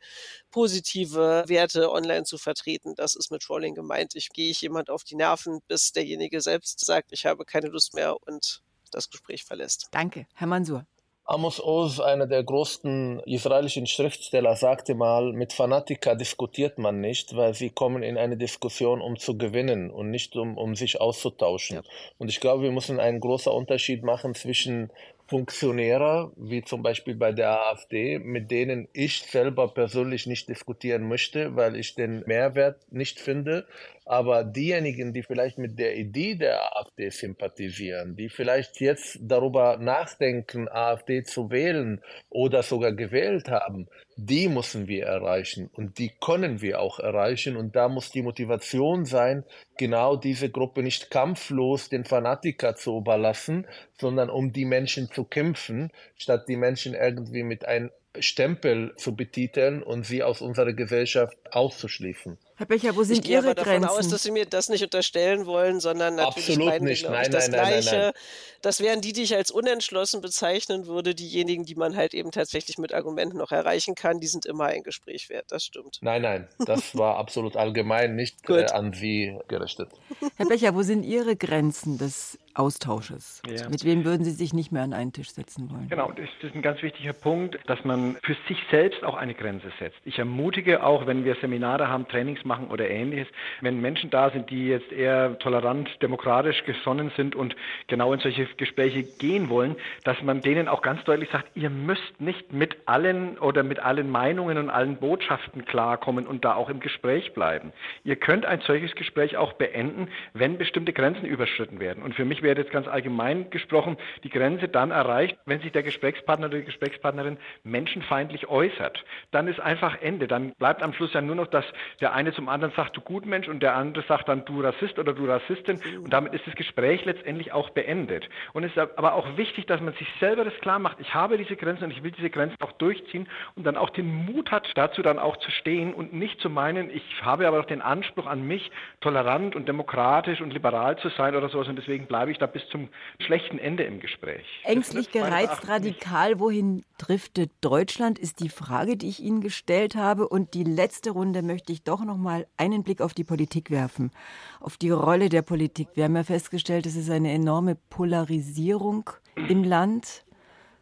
positive 0.51 1.43
Werte 1.47 1.91
online 1.91 2.23
zu 2.23 2.37
vertreten. 2.37 2.95
Das 2.95 3.15
ist 3.15 3.31
mit 3.31 3.41
Trolling 3.41 3.75
gemeint. 3.75 4.15
Ich 4.15 4.29
gehe 4.29 4.53
jemand 4.53 4.89
auf 4.89 5.03
die 5.03 5.15
Nerven, 5.15 5.59
bis 5.67 5.91
derjenige 5.91 6.39
selbst 6.39 6.85
sagt, 6.85 7.11
ich 7.11 7.25
habe 7.25 7.43
keine 7.43 7.67
Lust 7.67 7.93
mehr 7.93 8.15
und 8.25 8.61
das 8.91 9.09
Gespräch 9.09 9.43
verlässt. 9.43 9.87
Danke, 9.91 10.27
Herr 10.35 10.47
Mansur. 10.47 10.85
Amos 11.23 11.63
Oz, 11.63 11.99
einer 11.99 12.25
der 12.25 12.43
größten 12.43 13.19
israelischen 13.21 13.85
Schriftsteller, 13.85 14.55
sagte 14.55 14.95
mal, 14.95 15.31
mit 15.33 15.53
Fanatiker 15.53 16.15
diskutiert 16.15 16.79
man 16.79 16.99
nicht, 16.99 17.35
weil 17.35 17.53
sie 17.53 17.69
kommen 17.69 18.01
in 18.01 18.17
eine 18.17 18.37
Diskussion, 18.37 19.01
um 19.01 19.17
zu 19.17 19.37
gewinnen 19.37 19.91
und 19.91 20.09
nicht 20.09 20.35
um, 20.35 20.57
um 20.57 20.75
sich 20.75 20.99
auszutauschen. 20.99 21.77
Ja. 21.77 21.83
Und 22.17 22.29
ich 22.29 22.39
glaube, 22.39 22.63
wir 22.63 22.71
müssen 22.71 22.99
einen 22.99 23.19
großen 23.19 23.51
Unterschied 23.51 24.03
machen 24.03 24.33
zwischen 24.33 24.89
Funktionäre, 25.27 26.33
wie 26.35 26.61
zum 26.61 26.83
Beispiel 26.83 27.15
bei 27.15 27.31
der 27.31 27.67
AfD, 27.67 28.19
mit 28.19 28.51
denen 28.51 28.89
ich 28.91 29.21
selber 29.21 29.69
persönlich 29.69 30.27
nicht 30.27 30.49
diskutieren 30.49 31.07
möchte, 31.07 31.55
weil 31.55 31.77
ich 31.77 31.95
den 31.95 32.23
Mehrwert 32.25 32.91
nicht 32.91 33.19
finde. 33.21 33.65
Aber 34.05 34.43
diejenigen, 34.43 35.13
die 35.13 35.21
vielleicht 35.21 35.57
mit 35.57 35.77
der 35.77 35.95
Idee 35.95 36.35
der 36.35 36.75
AfD 36.75 37.09
sympathisieren, 37.09 38.15
die 38.15 38.29
vielleicht 38.29 38.81
jetzt 38.81 39.19
darüber 39.21 39.77
nachdenken, 39.77 40.67
AfD 40.67 41.23
zu 41.23 41.51
wählen 41.51 42.01
oder 42.29 42.63
sogar 42.63 42.93
gewählt 42.93 43.49
haben, 43.49 43.87
die 44.17 44.47
müssen 44.47 44.87
wir 44.87 45.05
erreichen 45.05 45.69
und 45.73 45.97
die 45.99 46.11
können 46.19 46.61
wir 46.61 46.79
auch 46.79 46.99
erreichen. 46.99 47.55
Und 47.55 47.75
da 47.75 47.89
muss 47.89 48.11
die 48.11 48.23
Motivation 48.23 49.05
sein, 49.05 49.43
genau 49.77 50.15
diese 50.15 50.49
Gruppe 50.49 50.83
nicht 50.83 51.11
kampflos 51.11 51.89
den 51.89 52.03
Fanatiker 52.03 52.75
zu 52.75 52.97
überlassen, 52.97 53.67
sondern 53.99 54.29
um 54.29 54.51
die 54.51 54.65
Menschen 54.65 55.11
zu 55.11 55.23
kämpfen, 55.23 55.91
statt 56.15 56.45
die 56.47 56.57
Menschen 56.57 56.95
irgendwie 56.95 57.43
mit 57.43 57.65
einem 57.65 57.91
Stempel 58.19 58.93
zu 58.97 59.15
betiteln 59.15 59.81
und 59.81 60.05
sie 60.05 60.21
aus 60.21 60.41
unserer 60.41 60.73
Gesellschaft 60.73 61.37
auszuschließen. 61.51 62.37
Herr 62.61 62.67
Becher, 62.67 62.95
wo 62.95 63.01
sind 63.01 63.17
ich 63.17 63.23
gehe 63.23 63.37
Ihre 63.37 63.45
aber 63.45 63.55
davon 63.55 63.81
Grenzen? 63.81 63.89
aus, 63.89 64.07
dass 64.09 64.21
Sie 64.21 64.29
mir 64.29 64.45
das 64.45 64.69
nicht 64.69 64.83
unterstellen 64.83 65.47
wollen, 65.47 65.79
sondern 65.79 66.13
natürlich 66.13 66.49
Absolut 66.49 66.65
meinen 66.67 66.83
nicht. 66.85 67.09
Nein, 67.09 67.23
ich, 67.23 67.29
das 67.29 67.47
nein, 67.47 67.59
nein, 67.59 67.71
Gleiche. 67.71 67.89
nein, 67.89 68.01
nein. 68.01 68.13
Das 68.61 68.79
wären 68.81 69.01
die, 69.01 69.13
die 69.13 69.23
ich 69.23 69.35
als 69.35 69.49
unentschlossen 69.49 70.21
bezeichnen 70.21 70.85
würde, 70.85 71.15
diejenigen, 71.15 71.65
die 71.65 71.73
man 71.73 71.95
halt 71.95 72.13
eben 72.13 72.29
tatsächlich 72.29 72.77
mit 72.77 72.93
Argumenten 72.93 73.39
noch 73.39 73.51
erreichen 73.51 73.95
kann, 73.95 74.19
die 74.19 74.27
sind 74.27 74.45
immer 74.45 74.65
ein 74.65 74.83
Gespräch 74.83 75.27
wert. 75.31 75.45
Das 75.49 75.63
stimmt. 75.63 75.97
Nein, 76.01 76.21
nein, 76.21 76.47
das 76.67 76.95
war 76.95 77.15
absolut 77.17 77.55
allgemein 77.55 78.15
nicht 78.15 78.47
äh, 78.47 78.65
an 78.65 78.93
Sie 78.93 79.39
gerichtet. 79.47 79.89
Herr 80.35 80.45
Becher, 80.45 80.75
wo 80.75 80.83
sind 80.83 81.01
Ihre 81.01 81.35
Grenzen 81.35 81.97
des 81.97 82.37
Austausches? 82.55 83.41
Ja. 83.47 83.69
Mit 83.69 83.83
wem 83.85 84.05
würden 84.05 84.23
Sie 84.23 84.31
sich 84.31 84.53
nicht 84.53 84.71
mehr 84.71 84.83
an 84.83 84.93
einen 84.93 85.13
Tisch 85.13 85.29
setzen 85.29 85.69
wollen? 85.69 85.87
Genau, 85.89 86.11
das 86.11 86.29
ist 86.41 86.55
ein 86.55 86.61
ganz 86.61 86.81
wichtiger 86.81 87.13
Punkt, 87.13 87.57
dass 87.67 87.83
man 87.83 88.17
für 88.23 88.35
sich 88.47 88.57
selbst 88.69 89.03
auch 89.03 89.15
eine 89.15 89.33
Grenze 89.33 89.71
setzt. 89.79 89.99
Ich 90.05 90.19
ermutige 90.19 90.83
auch, 90.83 91.05
wenn 91.07 91.25
wir 91.25 91.35
Seminare 91.35 91.87
haben, 91.87 92.07
Trainings 92.07 92.43
machen 92.45 92.67
oder 92.69 92.89
ähnliches, 92.89 93.27
wenn 93.61 93.81
Menschen 93.81 94.09
da 94.09 94.29
sind, 94.29 94.49
die 94.49 94.67
jetzt 94.67 94.91
eher 94.91 95.37
tolerant, 95.39 95.89
demokratisch 96.01 96.63
gesonnen 96.65 97.11
sind 97.15 97.35
und 97.35 97.55
genau 97.87 98.13
in 98.13 98.19
solche 98.19 98.45
Gespräche 98.57 99.03
gehen 99.03 99.49
wollen, 99.49 99.75
dass 100.03 100.21
man 100.21 100.41
denen 100.41 100.67
auch 100.67 100.81
ganz 100.81 101.03
deutlich 101.03 101.29
sagt, 101.31 101.55
ihr 101.55 101.69
müsst 101.69 102.19
nicht 102.19 102.51
mit 102.53 102.77
allen 102.85 103.37
oder 103.37 103.63
mit 103.63 103.79
allen 103.79 104.09
Meinungen 104.09 104.57
und 104.57 104.69
allen 104.69 104.97
Botschaften 104.97 105.65
klarkommen 105.65 106.27
und 106.27 106.45
da 106.45 106.55
auch 106.55 106.69
im 106.69 106.79
Gespräch 106.79 107.33
bleiben. 107.33 107.71
Ihr 108.03 108.15
könnt 108.15 108.45
ein 108.45 108.61
solches 108.61 108.95
Gespräch 108.95 109.37
auch 109.37 109.53
beenden, 109.53 110.07
wenn 110.33 110.57
bestimmte 110.57 110.93
Grenzen 110.93 111.25
überschritten 111.25 111.79
werden. 111.79 112.03
Und 112.03 112.15
für 112.15 112.25
mich 112.25 112.40
wäre 112.41 112.59
jetzt 112.59 112.71
ganz 112.71 112.87
allgemein 112.87 113.49
gesprochen 113.49 113.97
die 114.23 114.29
Grenze 114.29 114.67
dann 114.67 114.91
erreicht, 114.91 115.37
wenn 115.45 115.61
sich 115.61 115.71
der 115.71 115.83
Gesprächspartner 115.83 116.47
oder 116.47 116.57
die 116.57 116.65
Gesprächspartnerin 116.65 117.37
menschenfeindlich 117.63 118.47
äußert. 118.47 119.03
Dann 119.31 119.47
ist 119.47 119.59
einfach 119.59 120.01
Ende. 120.01 120.27
Dann 120.27 120.53
bleibt 120.53 120.83
am 120.83 120.93
Schluss 120.93 121.13
ja 121.13 121.21
nur 121.21 121.35
noch, 121.35 121.47
dass 121.47 121.65
der 121.99 122.13
eine 122.13 122.33
zum 122.33 122.49
anderen 122.49 122.73
sagt, 122.75 122.97
du 122.97 123.01
Gutmensch 123.01 123.47
und 123.47 123.61
der 123.61 123.75
andere 123.75 124.03
sagt 124.07 124.29
dann 124.29 124.45
du 124.45 124.61
Rassist 124.61 124.99
oder 124.99 125.13
du 125.13 125.25
Rassistin 125.25 125.79
und 126.03 126.11
damit 126.11 126.33
ist 126.33 126.45
das 126.47 126.55
Gespräch 126.55 127.05
letztendlich 127.05 127.51
auch 127.51 127.69
beendet. 127.69 128.29
Und 128.53 128.63
es 128.63 128.71
ist 128.71 128.77
aber 128.77 129.13
auch 129.13 129.37
wichtig, 129.37 129.65
dass 129.65 129.81
man 129.81 129.93
sich 129.93 130.07
selber 130.19 130.43
das 130.45 130.53
klar 130.61 130.79
macht, 130.79 130.99
ich 130.99 131.13
habe 131.13 131.37
diese 131.37 131.55
Grenzen 131.55 131.85
und 131.85 131.91
ich 131.91 132.03
will 132.03 132.11
diese 132.11 132.29
Grenzen 132.29 132.57
auch 132.61 132.71
durchziehen 132.73 133.27
und 133.55 133.65
dann 133.65 133.77
auch 133.77 133.89
den 133.89 134.25
Mut 134.25 134.51
hat, 134.51 134.69
dazu 134.75 135.01
dann 135.01 135.19
auch 135.19 135.37
zu 135.37 135.51
stehen 135.51 135.93
und 135.93 136.13
nicht 136.13 136.39
zu 136.41 136.49
meinen, 136.49 136.89
ich 136.89 137.03
habe 137.23 137.47
aber 137.47 137.59
auch 137.59 137.65
den 137.65 137.81
Anspruch 137.81 138.25
an 138.25 138.45
mich, 138.47 138.71
tolerant 138.99 139.55
und 139.55 139.67
demokratisch 139.67 140.41
und 140.41 140.53
liberal 140.53 140.97
zu 140.97 141.09
sein 141.09 141.35
oder 141.35 141.49
sowas 141.49 141.67
und 141.67 141.77
deswegen 141.77 142.07
bleibe 142.07 142.30
ich 142.30 142.30
da 142.37 142.45
bis 142.45 142.63
zum 142.71 142.89
schlechten 143.19 143.57
Ende 143.57 143.83
im 143.83 143.99
Gespräch. 143.99 144.45
Ängstlich 144.63 145.11
gereizt, 145.11 145.67
radikal, 145.67 146.39
wohin 146.39 146.83
driftet 146.97 147.51
Deutschland, 147.61 148.19
ist 148.19 148.39
die 148.39 148.49
Frage, 148.49 148.97
die 148.97 149.09
ich 149.09 149.19
Ihnen 149.19 149.41
gestellt 149.41 149.95
habe. 149.95 150.27
Und 150.27 150.53
die 150.53 150.63
letzte 150.63 151.11
Runde 151.11 151.41
möchte 151.41 151.71
ich 151.71 151.83
doch 151.83 152.03
noch 152.03 152.17
mal 152.17 152.47
einen 152.57 152.83
Blick 152.83 153.01
auf 153.01 153.13
die 153.13 153.23
Politik 153.23 153.71
werfen, 153.71 154.11
auf 154.59 154.77
die 154.77 154.89
Rolle 154.89 155.29
der 155.29 155.41
Politik. 155.41 155.89
Wir 155.95 156.05
haben 156.05 156.15
ja 156.15 156.23
festgestellt, 156.23 156.85
es 156.85 156.95
ist 156.95 157.09
eine 157.09 157.31
enorme 157.31 157.75
Polarisierung 157.89 159.09
im 159.35 159.63
Land. 159.63 160.25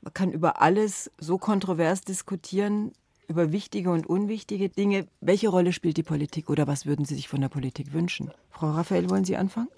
Man 0.01 0.13
kann 0.13 0.31
über 0.31 0.61
alles 0.61 1.11
so 1.17 1.37
kontrovers 1.37 2.01
diskutieren, 2.01 2.93
über 3.27 3.51
wichtige 3.51 3.91
und 3.91 4.07
unwichtige 4.07 4.69
Dinge. 4.69 5.07
Welche 5.21 5.49
Rolle 5.49 5.71
spielt 5.71 5.97
die 5.97 6.03
Politik 6.03 6.49
oder 6.49 6.67
was 6.67 6.85
würden 6.85 7.05
Sie 7.05 7.15
sich 7.15 7.29
von 7.29 7.41
der 7.41 7.49
Politik 7.49 7.93
wünschen? 7.93 8.31
Frau 8.49 8.71
Raphael, 8.71 9.09
wollen 9.09 9.23
Sie 9.23 9.37
anfangen? 9.37 9.69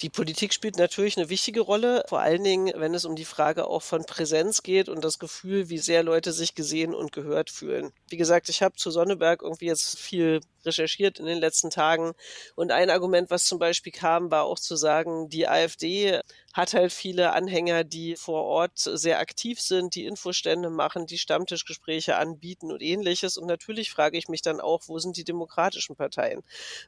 Die 0.00 0.10
Politik 0.10 0.52
spielt 0.52 0.76
natürlich 0.76 1.16
eine 1.16 1.30
wichtige 1.30 1.60
Rolle, 1.60 2.04
vor 2.08 2.20
allen 2.20 2.44
Dingen, 2.44 2.72
wenn 2.76 2.92
es 2.92 3.06
um 3.06 3.16
die 3.16 3.24
Frage 3.24 3.66
auch 3.66 3.82
von 3.82 4.04
Präsenz 4.04 4.62
geht 4.62 4.90
und 4.90 5.02
das 5.02 5.18
Gefühl, 5.18 5.70
wie 5.70 5.78
sehr 5.78 6.02
Leute 6.02 6.32
sich 6.32 6.54
gesehen 6.54 6.94
und 6.94 7.12
gehört 7.12 7.48
fühlen. 7.50 7.92
Wie 8.10 8.18
gesagt, 8.18 8.50
ich 8.50 8.62
habe 8.62 8.76
zu 8.76 8.90
Sonneberg 8.90 9.42
irgendwie 9.42 9.66
jetzt 9.66 9.98
viel 9.98 10.40
recherchiert 10.66 11.18
in 11.18 11.26
den 11.26 11.38
letzten 11.38 11.70
Tagen 11.70 12.12
und 12.54 12.72
ein 12.72 12.90
Argument, 12.90 13.30
was 13.30 13.44
zum 13.44 13.58
Beispiel 13.58 13.92
kam, 13.92 14.30
war 14.30 14.44
auch 14.44 14.58
zu 14.58 14.76
sagen, 14.76 15.28
die 15.28 15.48
AfD 15.48 16.20
hat 16.56 16.72
halt 16.72 16.90
viele 16.90 17.34
Anhänger, 17.34 17.84
die 17.84 18.16
vor 18.16 18.44
Ort 18.44 18.78
sehr 18.78 19.18
aktiv 19.18 19.60
sind, 19.60 19.94
die 19.94 20.06
Infostände 20.06 20.70
machen, 20.70 21.06
die 21.06 21.18
Stammtischgespräche 21.18 22.16
anbieten 22.16 22.72
und 22.72 22.80
ähnliches. 22.80 23.36
Und 23.36 23.46
natürlich 23.46 23.90
frage 23.90 24.16
ich 24.16 24.28
mich 24.28 24.40
dann 24.40 24.60
auch, 24.62 24.84
wo 24.86 24.98
sind 24.98 25.18
die 25.18 25.24
demokratischen 25.24 25.96
Parteien? 25.96 26.42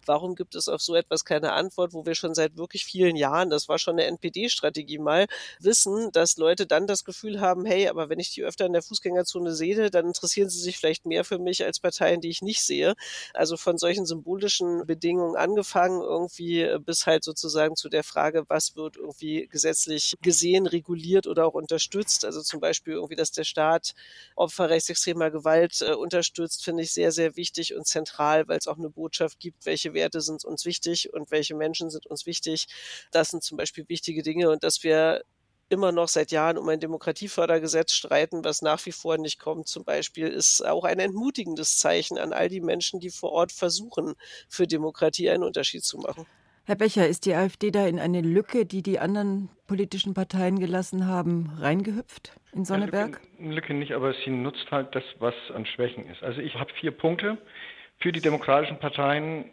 Warum 0.06 0.36
gibt 0.36 0.54
es 0.54 0.68
auf 0.68 0.80
so 0.80 0.94
etwas 0.94 1.26
keine 1.26 1.52
Antwort, 1.52 1.92
wo 1.92 2.06
wir 2.06 2.14
schon 2.14 2.34
seit 2.34 2.56
wirklich 2.56 2.86
vielen 2.86 3.14
Jahren, 3.14 3.50
das 3.50 3.68
war 3.68 3.78
schon 3.78 3.96
eine 3.96 4.04
NPD-Strategie 4.04 4.98
mal, 4.98 5.26
wissen, 5.60 6.10
dass 6.12 6.38
Leute 6.38 6.66
dann 6.66 6.86
das 6.86 7.04
Gefühl 7.04 7.42
haben, 7.42 7.66
hey, 7.66 7.88
aber 7.88 8.08
wenn 8.08 8.20
ich 8.20 8.30
die 8.30 8.44
öfter 8.44 8.64
in 8.64 8.72
der 8.72 8.82
Fußgängerzone 8.82 9.54
sehe, 9.54 9.90
dann 9.90 10.06
interessieren 10.06 10.48
sie 10.48 10.60
sich 10.60 10.78
vielleicht 10.78 11.04
mehr 11.04 11.24
für 11.24 11.38
mich 11.38 11.62
als 11.62 11.78
Parteien, 11.78 12.22
die 12.22 12.30
ich 12.30 12.40
nicht 12.40 12.62
sehe. 12.62 12.94
Also 13.34 13.58
von 13.68 13.76
solchen 13.76 14.06
symbolischen 14.06 14.86
Bedingungen 14.86 15.36
angefangen 15.36 16.00
irgendwie 16.00 16.66
bis 16.86 17.06
halt 17.06 17.22
sozusagen 17.22 17.76
zu 17.76 17.90
der 17.90 18.02
Frage, 18.02 18.44
was 18.48 18.76
wird 18.76 18.96
irgendwie 18.96 19.46
gesetzlich 19.46 20.14
gesehen, 20.22 20.66
reguliert 20.66 21.26
oder 21.26 21.44
auch 21.46 21.52
unterstützt. 21.52 22.24
Also 22.24 22.40
zum 22.40 22.60
Beispiel 22.60 22.94
irgendwie, 22.94 23.14
dass 23.14 23.30
der 23.30 23.44
Staat 23.44 23.94
Opfer 24.36 24.70
rechtsextremer 24.70 25.30
Gewalt 25.30 25.82
äh, 25.82 25.92
unterstützt, 25.92 26.64
finde 26.64 26.82
ich 26.84 26.92
sehr, 26.92 27.12
sehr 27.12 27.36
wichtig 27.36 27.74
und 27.74 27.86
zentral, 27.86 28.48
weil 28.48 28.56
es 28.56 28.66
auch 28.68 28.78
eine 28.78 28.88
Botschaft 28.88 29.38
gibt, 29.38 29.66
welche 29.66 29.92
Werte 29.92 30.22
sind 30.22 30.46
uns 30.46 30.64
wichtig 30.64 31.12
und 31.12 31.30
welche 31.30 31.54
Menschen 31.54 31.90
sind 31.90 32.06
uns 32.06 32.24
wichtig. 32.24 32.68
Das 33.10 33.28
sind 33.28 33.42
zum 33.42 33.58
Beispiel 33.58 33.84
wichtige 33.88 34.22
Dinge 34.22 34.48
und 34.48 34.64
dass 34.64 34.82
wir 34.82 35.24
immer 35.68 35.92
noch 35.92 36.08
seit 36.08 36.30
Jahren 36.30 36.58
um 36.58 36.68
ein 36.68 36.80
Demokratiefördergesetz 36.80 37.92
streiten, 37.92 38.44
was 38.44 38.62
nach 38.62 38.84
wie 38.86 38.92
vor 38.92 39.18
nicht 39.18 39.38
kommt, 39.38 39.68
zum 39.68 39.84
Beispiel, 39.84 40.28
ist 40.28 40.66
auch 40.66 40.84
ein 40.84 40.98
entmutigendes 40.98 41.78
Zeichen 41.78 42.18
an 42.18 42.32
all 42.32 42.48
die 42.48 42.60
Menschen, 42.60 43.00
die 43.00 43.10
vor 43.10 43.32
Ort 43.32 43.52
versuchen, 43.52 44.14
für 44.48 44.66
Demokratie 44.66 45.30
einen 45.30 45.42
Unterschied 45.42 45.84
zu 45.84 45.98
machen. 45.98 46.26
Herr 46.64 46.76
Becher, 46.76 47.08
ist 47.08 47.24
die 47.24 47.34
AfD 47.34 47.70
da 47.70 47.86
in 47.86 47.98
eine 47.98 48.20
Lücke, 48.20 48.66
die 48.66 48.82
die 48.82 48.98
anderen 48.98 49.48
politischen 49.66 50.12
Parteien 50.12 50.58
gelassen 50.58 51.06
haben, 51.06 51.50
reingehüpft 51.58 52.32
in 52.52 52.66
Sonneberg? 52.66 53.22
Lücke, 53.38 53.54
Lücke 53.54 53.74
nicht, 53.74 53.92
aber 53.92 54.12
sie 54.24 54.30
nutzt 54.30 54.70
halt 54.70 54.94
das, 54.94 55.04
was 55.18 55.34
an 55.54 55.64
Schwächen 55.64 56.06
ist. 56.10 56.22
Also 56.22 56.40
ich 56.40 56.56
habe 56.56 56.70
vier 56.74 56.90
Punkte 56.90 57.38
für 58.00 58.12
die 58.12 58.20
demokratischen 58.20 58.78
Parteien. 58.78 59.46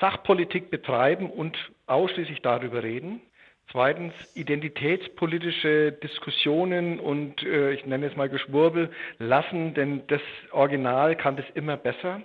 Sachpolitik 0.00 0.70
betreiben 0.70 1.28
und 1.28 1.58
ausschließlich 1.86 2.40
darüber 2.40 2.82
reden. 2.82 3.20
Zweitens 3.70 4.12
identitätspolitische 4.34 5.92
Diskussionen 5.92 7.00
und 7.00 7.42
äh, 7.42 7.72
ich 7.72 7.86
nenne 7.86 8.06
es 8.06 8.16
mal 8.16 8.28
Geschwurbel 8.28 8.90
lassen, 9.18 9.72
denn 9.74 10.02
das 10.08 10.20
Original 10.50 11.16
kann 11.16 11.36
das 11.36 11.46
immer 11.54 11.76
besser. 11.76 12.22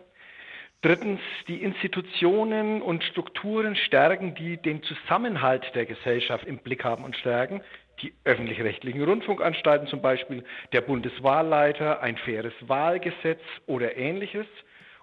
Drittens, 0.81 1.19
die 1.47 1.63
Institutionen 1.63 2.81
und 2.81 3.03
Strukturen 3.03 3.75
stärken, 3.75 4.35
die 4.35 4.57
den 4.57 4.83
Zusammenhalt 4.83 5.65
der 5.73 5.85
Gesellschaft 5.85 6.45
im 6.45 6.59
Blick 6.59 6.83
haben 6.83 7.03
und 7.03 7.15
stärken. 7.15 7.61
Die 8.01 8.13
öffentlich-rechtlichen 8.25 9.03
Rundfunkanstalten 9.03 9.87
zum 9.87 10.01
Beispiel, 10.01 10.43
der 10.73 10.81
Bundeswahlleiter, 10.81 12.01
ein 12.01 12.17
faires 12.17 12.53
Wahlgesetz 12.61 13.41
oder 13.65 13.97
ähnliches. 13.97 14.45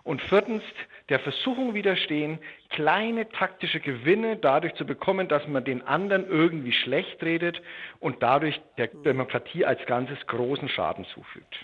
Und 0.04 0.20
viertens, 0.22 0.62
der 1.08 1.18
Versuchung 1.18 1.72
widerstehen, 1.72 2.38
kleine 2.68 3.28
taktische 3.30 3.80
Gewinne 3.80 4.36
dadurch 4.36 4.74
zu 4.74 4.84
bekommen, 4.84 5.28
dass 5.28 5.48
man 5.48 5.64
den 5.64 5.82
anderen 5.82 6.28
irgendwie 6.28 6.72
schlecht 6.72 7.22
redet 7.22 7.60
und 8.00 8.22
dadurch 8.22 8.60
der 8.76 8.88
Demokratie 8.88 9.64
als 9.64 9.84
Ganzes 9.86 10.18
großen 10.26 10.68
Schaden 10.68 11.06
zufügt. 11.14 11.54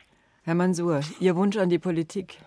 Herr 0.44 0.54
Mansur, 0.54 1.00
Ihr 1.20 1.36
Wunsch 1.36 1.58
an 1.58 1.68
die 1.68 1.78
Politik? 1.78 2.38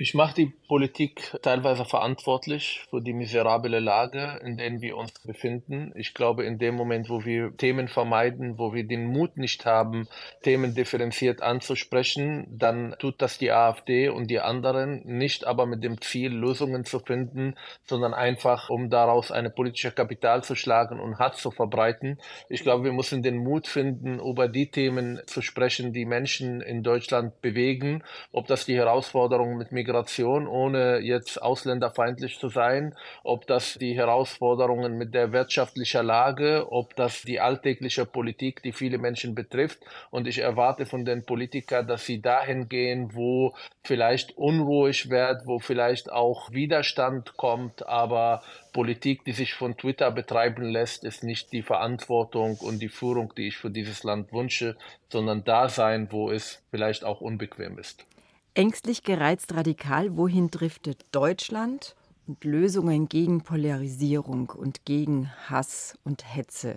Ich 0.00 0.14
mache 0.14 0.32
die 0.32 0.52
Politik 0.68 1.36
teilweise 1.42 1.84
verantwortlich 1.84 2.86
für 2.88 3.00
die 3.00 3.12
miserable 3.12 3.80
Lage, 3.80 4.38
in 4.44 4.56
der 4.56 4.80
wir 4.80 4.96
uns 4.96 5.12
befinden. 5.24 5.92
Ich 5.96 6.14
glaube, 6.14 6.44
in 6.44 6.56
dem 6.56 6.76
Moment, 6.76 7.10
wo 7.10 7.24
wir 7.24 7.56
Themen 7.56 7.88
vermeiden, 7.88 8.58
wo 8.58 8.72
wir 8.72 8.84
den 8.84 9.06
Mut 9.06 9.36
nicht 9.36 9.66
haben, 9.66 10.06
Themen 10.42 10.76
differenziert 10.76 11.42
anzusprechen, 11.42 12.46
dann 12.48 12.94
tut 13.00 13.20
das 13.20 13.38
die 13.38 13.50
AfD 13.50 14.08
und 14.08 14.30
die 14.30 14.38
anderen 14.38 15.02
nicht 15.04 15.44
aber 15.44 15.66
mit 15.66 15.82
dem 15.82 16.00
Ziel, 16.00 16.32
Lösungen 16.32 16.84
zu 16.84 17.00
finden, 17.00 17.56
sondern 17.84 18.14
einfach, 18.14 18.70
um 18.70 18.90
daraus 18.90 19.32
eine 19.32 19.50
politische 19.50 19.90
Kapital 19.90 20.44
zu 20.44 20.54
schlagen 20.54 21.00
und 21.00 21.18
Hass 21.18 21.42
zu 21.42 21.50
verbreiten. 21.50 22.20
Ich 22.48 22.62
glaube, 22.62 22.84
wir 22.84 22.92
müssen 22.92 23.24
den 23.24 23.38
Mut 23.38 23.66
finden, 23.66 24.20
über 24.20 24.46
die 24.46 24.70
Themen 24.70 25.20
zu 25.26 25.42
sprechen, 25.42 25.92
die 25.92 26.04
Menschen 26.04 26.60
in 26.60 26.84
Deutschland 26.84 27.40
bewegen, 27.40 28.04
ob 28.30 28.46
das 28.46 28.64
die 28.64 28.76
Herausforderungen 28.76 29.58
mit 29.58 29.72
Migration 29.72 29.87
Migration, 29.88 30.46
ohne 30.46 30.98
jetzt 30.98 31.40
ausländerfeindlich 31.40 32.38
zu 32.38 32.50
sein, 32.50 32.94
ob 33.24 33.46
das 33.46 33.78
die 33.80 33.96
Herausforderungen 33.96 34.98
mit 34.98 35.14
der 35.14 35.32
wirtschaftlichen 35.32 36.04
Lage, 36.04 36.66
ob 36.70 36.94
das 36.94 37.22
die 37.22 37.40
alltägliche 37.40 38.04
Politik, 38.04 38.62
die 38.62 38.72
viele 38.72 38.98
Menschen 38.98 39.34
betrifft. 39.34 39.78
Und 40.10 40.26
ich 40.26 40.40
erwarte 40.40 40.84
von 40.84 41.06
den 41.06 41.24
Politikern, 41.24 41.86
dass 41.86 42.04
sie 42.04 42.20
dahin 42.20 42.68
gehen, 42.68 43.14
wo 43.14 43.54
vielleicht 43.82 44.36
unruhig 44.36 45.08
wird, 45.08 45.46
wo 45.46 45.58
vielleicht 45.58 46.12
auch 46.12 46.52
Widerstand 46.52 47.38
kommt, 47.38 47.86
aber 47.86 48.42
Politik, 48.74 49.24
die 49.24 49.32
sich 49.32 49.54
von 49.54 49.74
Twitter 49.78 50.10
betreiben 50.10 50.64
lässt, 50.64 51.02
ist 51.02 51.24
nicht 51.24 51.50
die 51.52 51.62
Verantwortung 51.62 52.58
und 52.60 52.80
die 52.80 52.90
Führung, 52.90 53.32
die 53.34 53.48
ich 53.48 53.56
für 53.56 53.70
dieses 53.70 54.04
Land 54.04 54.34
wünsche, 54.34 54.76
sondern 55.08 55.44
da 55.44 55.70
sein, 55.70 56.08
wo 56.10 56.30
es 56.30 56.62
vielleicht 56.70 57.04
auch 57.04 57.22
unbequem 57.22 57.78
ist. 57.78 58.04
Ängstlich 58.54 59.02
gereizt 59.02 59.54
radikal, 59.54 60.16
wohin 60.16 60.50
driftet 60.50 61.04
Deutschland? 61.12 61.94
Und 62.26 62.44
Lösungen 62.44 63.08
gegen 63.08 63.42
Polarisierung 63.42 64.50
und 64.50 64.84
gegen 64.84 65.30
Hass 65.48 65.98
und 66.04 66.24
Hetze 66.36 66.76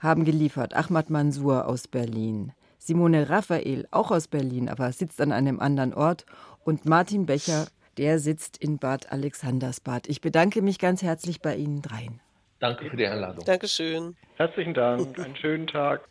haben 0.00 0.24
geliefert 0.24 0.74
Ahmad 0.74 1.10
Mansour 1.10 1.66
aus 1.66 1.88
Berlin, 1.88 2.52
Simone 2.78 3.28
Raphael 3.28 3.86
auch 3.90 4.10
aus 4.10 4.28
Berlin, 4.28 4.68
aber 4.68 4.92
sitzt 4.92 5.20
an 5.20 5.32
einem 5.32 5.60
anderen 5.60 5.92
Ort 5.92 6.24
und 6.64 6.86
Martin 6.86 7.26
Becher, 7.26 7.66
der 7.96 8.20
sitzt 8.20 8.56
in 8.58 8.78
Bad 8.78 9.10
Alexandersbad. 9.10 10.08
Ich 10.08 10.20
bedanke 10.20 10.62
mich 10.62 10.78
ganz 10.78 11.02
herzlich 11.02 11.40
bei 11.40 11.56
Ihnen 11.56 11.82
dreien. 11.82 12.20
Danke 12.60 12.88
für 12.88 12.96
die 12.96 13.06
Einladung. 13.06 13.44
Dankeschön. 13.44 14.16
Herzlichen 14.36 14.74
Dank. 14.74 15.18
Einen 15.18 15.36
schönen 15.36 15.66
Tag. 15.66 16.08